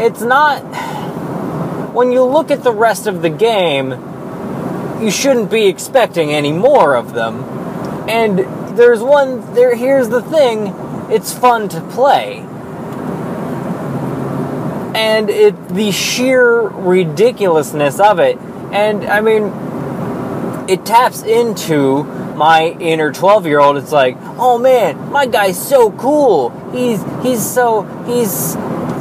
it's 0.00 0.20
not 0.20 0.60
when 1.94 2.10
you 2.10 2.24
look 2.24 2.50
at 2.50 2.64
the 2.64 2.72
rest 2.72 3.06
of 3.06 3.22
the 3.22 3.30
game, 3.30 3.92
you 5.00 5.10
shouldn't 5.10 5.50
be 5.50 5.66
expecting 5.66 6.32
any 6.32 6.52
more 6.52 6.96
of 6.96 7.14
them. 7.14 7.44
And 8.08 8.40
there's 8.76 9.00
one 9.00 9.54
there 9.54 9.74
here's 9.76 10.08
the 10.08 10.20
thing, 10.20 10.74
it's 11.10 11.32
fun 11.32 11.68
to 11.70 11.80
play. 11.80 12.44
And 14.94 15.28
it 15.30 15.68
the 15.68 15.90
sheer 15.90 16.60
ridiculousness 16.60 18.00
of 18.00 18.18
it. 18.18 18.38
And 18.72 19.04
I 19.04 19.20
mean 19.20 19.52
it 20.68 20.86
taps 20.86 21.22
into 21.22 22.04
my 22.34 22.76
inner 22.80 23.12
12 23.12 23.46
year 23.46 23.60
old 23.60 23.76
it's 23.76 23.92
like 23.92 24.16
oh 24.38 24.58
man 24.58 25.12
my 25.12 25.26
guy's 25.26 25.68
so 25.68 25.92
cool 25.92 26.48
he's 26.72 27.00
he's 27.22 27.44
so 27.44 27.82
he's 28.06 28.54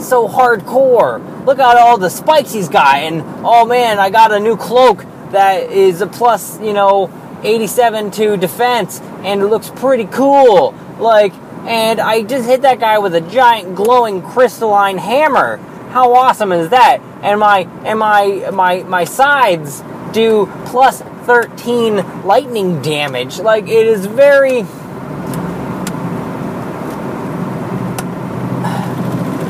so 0.05 0.27
hardcore 0.27 1.19
look 1.45 1.59
at 1.59 1.77
all 1.77 1.97
the 1.97 2.09
spikes 2.09 2.53
he's 2.53 2.69
got, 2.69 2.95
and 2.97 3.21
oh 3.45 3.65
man, 3.65 3.99
I 3.99 4.09
got 4.09 4.31
a 4.31 4.39
new 4.39 4.57
cloak 4.57 5.05
that 5.31 5.71
is 5.71 6.01
a 6.01 6.07
plus, 6.07 6.59
you 6.61 6.73
know, 6.73 7.11
87 7.43 8.11
to 8.11 8.37
defense, 8.37 9.01
and 9.23 9.41
it 9.41 9.47
looks 9.47 9.69
pretty 9.69 10.05
cool. 10.05 10.73
Like, 10.99 11.33
and 11.65 11.99
I 11.99 12.23
just 12.23 12.47
hit 12.47 12.61
that 12.61 12.79
guy 12.79 12.99
with 12.99 13.15
a 13.15 13.21
giant 13.21 13.75
glowing 13.75 14.21
crystalline 14.21 14.97
hammer. 14.97 15.59
How 15.93 16.11
awesome 16.15 16.51
is 16.51 16.69
that? 16.69 17.01
And 17.21 17.39
my 17.39 17.67
and 17.85 17.99
my 17.99 18.49
my 18.51 18.81
my 18.81 19.03
scythes 19.03 19.83
do 20.11 20.49
plus 20.65 21.03
13 21.27 22.25
lightning 22.25 22.81
damage. 22.81 23.37
Like 23.37 23.65
it 23.65 23.85
is 23.85 24.07
very 24.07 24.61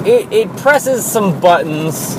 it, 0.05 0.33
it 0.33 0.57
presses 0.57 1.09
some 1.09 1.39
buttons 1.39 2.17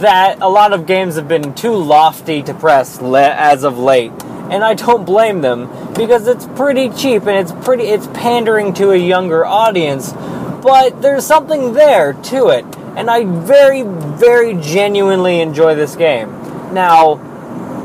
that 0.00 0.38
a 0.40 0.48
lot 0.48 0.72
of 0.72 0.86
games 0.86 1.16
have 1.16 1.28
been 1.28 1.52
too 1.52 1.74
lofty 1.74 2.42
to 2.44 2.54
press 2.54 3.02
le- 3.02 3.20
as 3.28 3.62
of 3.62 3.78
late 3.78 4.10
and 4.50 4.64
I 4.64 4.72
don't 4.72 5.04
blame 5.04 5.42
them 5.42 5.66
because 5.92 6.26
it's 6.26 6.46
pretty 6.56 6.88
cheap 6.88 7.26
and 7.26 7.36
it's 7.36 7.52
pretty 7.66 7.84
it's 7.84 8.06
pandering 8.06 8.72
to 8.74 8.92
a 8.92 8.96
younger 8.96 9.44
audience 9.44 10.14
but 10.62 11.02
there's 11.02 11.26
something 11.26 11.74
there 11.74 12.14
to 12.14 12.48
it 12.48 12.64
and 12.96 13.10
I 13.10 13.24
very, 13.24 13.82
very 13.82 14.54
genuinely 14.54 15.40
enjoy 15.40 15.74
this 15.74 15.96
game. 15.96 16.30
Now, 16.72 17.20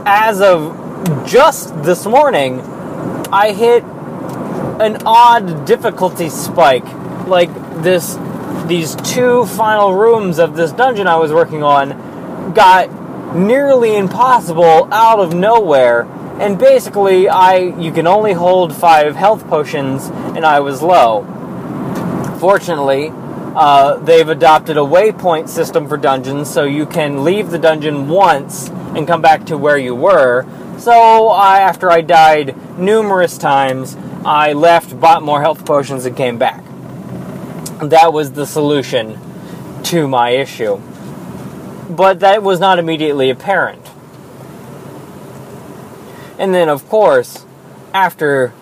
as 0.06 0.42
of 0.42 1.26
just 1.26 1.84
this 1.84 2.06
morning, 2.06 2.62
I 3.32 3.54
hit 3.54 3.84
an 3.84 5.02
odd 5.06 5.66
difficulty 5.66 6.30
spike. 6.30 6.86
Like 7.28 7.54
this, 7.84 8.18
these 8.68 8.96
two 8.96 9.46
final 9.46 9.94
rooms 9.94 10.40
of 10.40 10.56
this 10.56 10.72
dungeon 10.72 11.08
I 11.08 11.18
was 11.18 11.32
working 11.32 11.64
on 11.64 12.54
got 12.54 13.36
nearly 13.36 13.96
impossible 13.96 14.88
out 14.94 15.20
of 15.20 15.34
nowhere. 15.34 16.04
And 16.40 16.60
basically, 16.60 17.28
I 17.28 17.58
you 17.80 17.92
can 17.92 18.06
only 18.08 18.34
hold 18.34 18.76
five 18.76 19.16
health 19.16 19.48
potions, 19.48 20.08
and 20.08 20.46
I 20.46 20.60
was 20.60 20.84
low. 20.84 21.26
Fortunately, 22.40 23.12
uh, 23.58 23.98
they've 23.98 24.30
adopted 24.30 24.78
a 24.78 24.82
waypoint 24.82 25.50
system 25.50 25.88
for 25.88 25.98
dungeons, 25.98 26.48
so 26.48 26.64
you 26.64 26.86
can 26.86 27.24
leave 27.24 27.50
the 27.50 27.58
dungeon 27.58 28.08
once 28.08 28.70
and 28.70 29.08
come 29.08 29.20
back 29.20 29.48
to 29.48 29.58
where 29.58 29.80
you 29.80 29.96
were. 29.96 30.46
So, 30.78 31.30
I, 31.30 31.62
after 31.62 31.90
I 31.90 32.02
died 32.02 32.56
numerous 32.78 33.36
times, 33.36 33.98
I 34.24 34.54
left, 34.54 35.00
bought 35.00 35.24
more 35.24 35.42
health 35.42 35.66
potions, 35.66 36.06
and 36.06 36.16
came 36.16 36.38
back. 36.38 36.64
That 37.82 38.14
was 38.14 38.34
the 38.34 38.46
solution 38.46 39.20
to 39.86 40.08
my 40.08 40.30
issue. 40.30 40.80
But 41.90 42.20
that 42.20 42.44
was 42.44 42.60
not 42.60 42.78
immediately 42.78 43.32
apparent. 43.32 43.84
And 46.38 46.54
then, 46.54 46.70
of 46.70 46.88
course, 46.90 47.44
after 47.92 48.54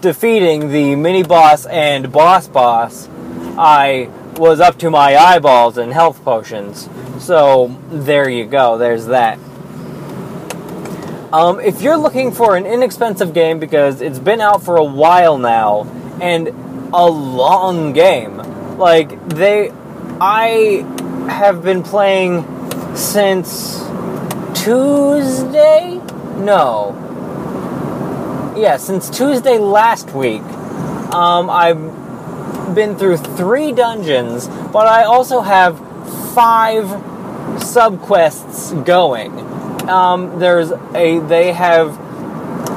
defeating 0.00 0.70
the 0.70 0.96
mini 0.96 1.24
boss 1.24 1.66
and 1.66 2.10
boss 2.10 2.48
boss, 2.48 3.10
I 3.56 4.10
was 4.36 4.60
up 4.60 4.78
to 4.78 4.90
my 4.90 5.16
eyeballs 5.16 5.78
in 5.78 5.90
health 5.92 6.24
potions. 6.24 6.88
So 7.18 7.76
there 7.90 8.28
you 8.28 8.46
go. 8.46 8.78
There's 8.78 9.06
that. 9.06 9.38
Um, 11.32 11.58
if 11.60 11.82
you're 11.82 11.96
looking 11.96 12.30
for 12.30 12.56
an 12.56 12.64
inexpensive 12.64 13.34
game 13.34 13.58
because 13.58 14.00
it's 14.00 14.18
been 14.18 14.40
out 14.40 14.62
for 14.62 14.76
a 14.76 14.84
while 14.84 15.36
now 15.36 15.82
and 16.20 16.48
a 16.92 17.06
long 17.06 17.92
game, 17.92 18.36
like 18.78 19.28
they, 19.30 19.72
I 20.20 20.84
have 21.28 21.62
been 21.62 21.82
playing 21.82 22.44
since 22.94 23.78
Tuesday. 24.54 26.00
No. 26.36 26.94
Yeah, 28.56 28.76
since 28.76 29.10
Tuesday 29.10 29.58
last 29.58 30.12
week. 30.12 30.42
Um, 31.12 31.50
I've 31.50 32.03
been 32.74 32.96
through 32.96 33.18
three 33.18 33.72
dungeons, 33.72 34.48
but 34.48 34.86
I 34.86 35.04
also 35.04 35.40
have 35.40 35.78
five 36.34 36.84
subquests 37.60 38.84
going. 38.84 39.38
Um, 39.88 40.38
there's 40.38 40.70
a 40.70 41.18
they 41.20 41.52
have 41.52 41.90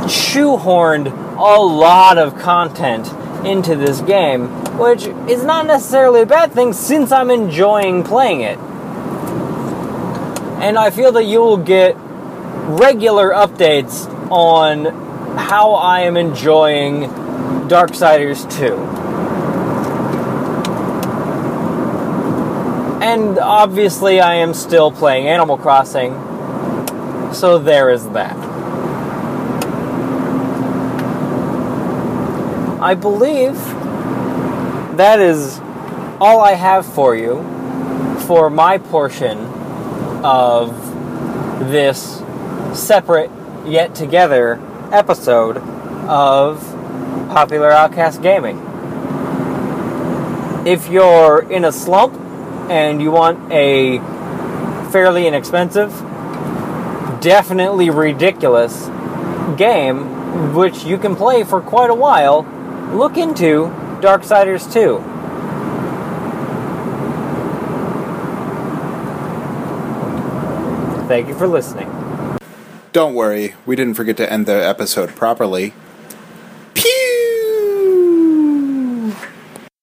shoehorned 0.08 1.08
a 1.38 1.62
lot 1.62 2.18
of 2.18 2.38
content 2.38 3.12
into 3.46 3.76
this 3.76 4.02
game, 4.02 4.48
which 4.78 5.06
is 5.30 5.44
not 5.44 5.66
necessarily 5.66 6.22
a 6.22 6.26
bad 6.26 6.52
thing 6.52 6.74
since 6.74 7.12
I'm 7.12 7.32
enjoying 7.32 8.04
playing 8.04 8.42
it. 8.42 8.58
And 10.60 10.78
I 10.78 10.90
feel 10.90 11.12
that 11.14 11.26
you 11.26 11.40
will 11.40 11.58
get 11.58 11.96
regular 12.68 13.30
updates 13.30 14.08
on 14.32 14.86
how 15.38 15.74
I 15.74 16.02
am 16.02 16.18
enjoying 16.18 17.04
Darksiders 17.70 18.50
2. 18.58 19.27
And 23.02 23.38
obviously, 23.38 24.20
I 24.20 24.36
am 24.36 24.54
still 24.54 24.92
playing 24.92 25.28
Animal 25.28 25.58
Crossing, 25.58 26.14
so 27.34 27.60
there 27.60 27.90
is 27.90 28.10
that. 28.10 28.36
I 32.82 32.96
believe 32.96 33.56
that 34.98 35.20
is 35.20 35.60
all 36.20 36.42
I 36.42 36.54
have 36.54 36.86
for 36.86 37.16
you 37.16 37.44
for 38.28 38.50
my 38.50 38.78
portion 38.78 39.38
of 40.24 40.72
this 41.70 42.22
separate 42.74 43.30
yet 43.66 43.94
together 43.94 44.60
episode 44.92 45.58
of 46.08 46.60
Popular 47.30 47.70
Outcast 47.72 48.22
Gaming. 48.22 48.58
If 50.66 50.90
you're 50.90 51.50
in 51.52 51.66
a 51.66 51.72
slump 51.72 52.14
and 52.70 53.02
you 53.02 53.12
want 53.12 53.52
a 53.52 54.00
fairly 54.92 55.28
inexpensive, 55.28 55.92
definitely 57.22 57.90
ridiculous 57.90 58.88
game 59.58 60.54
which 60.54 60.84
you 60.84 60.98
can 60.98 61.16
play 61.16 61.44
for 61.44 61.62
quite 61.62 61.90
a 61.90 61.96
while, 61.96 62.44
look 62.94 63.18
into 63.18 63.66
Darksiders 64.02 64.72
2. 64.72 65.04
Thank 71.08 71.30
you 71.30 71.36
for 71.36 71.48
listening. 71.48 71.90
Don't 72.92 73.14
worry, 73.14 73.56
we 73.66 73.76
didn't 73.76 73.94
forget 73.94 74.18
to 74.18 74.32
end 74.32 74.46
the 74.46 74.66
episode 74.66 75.16
properly. 75.16 75.74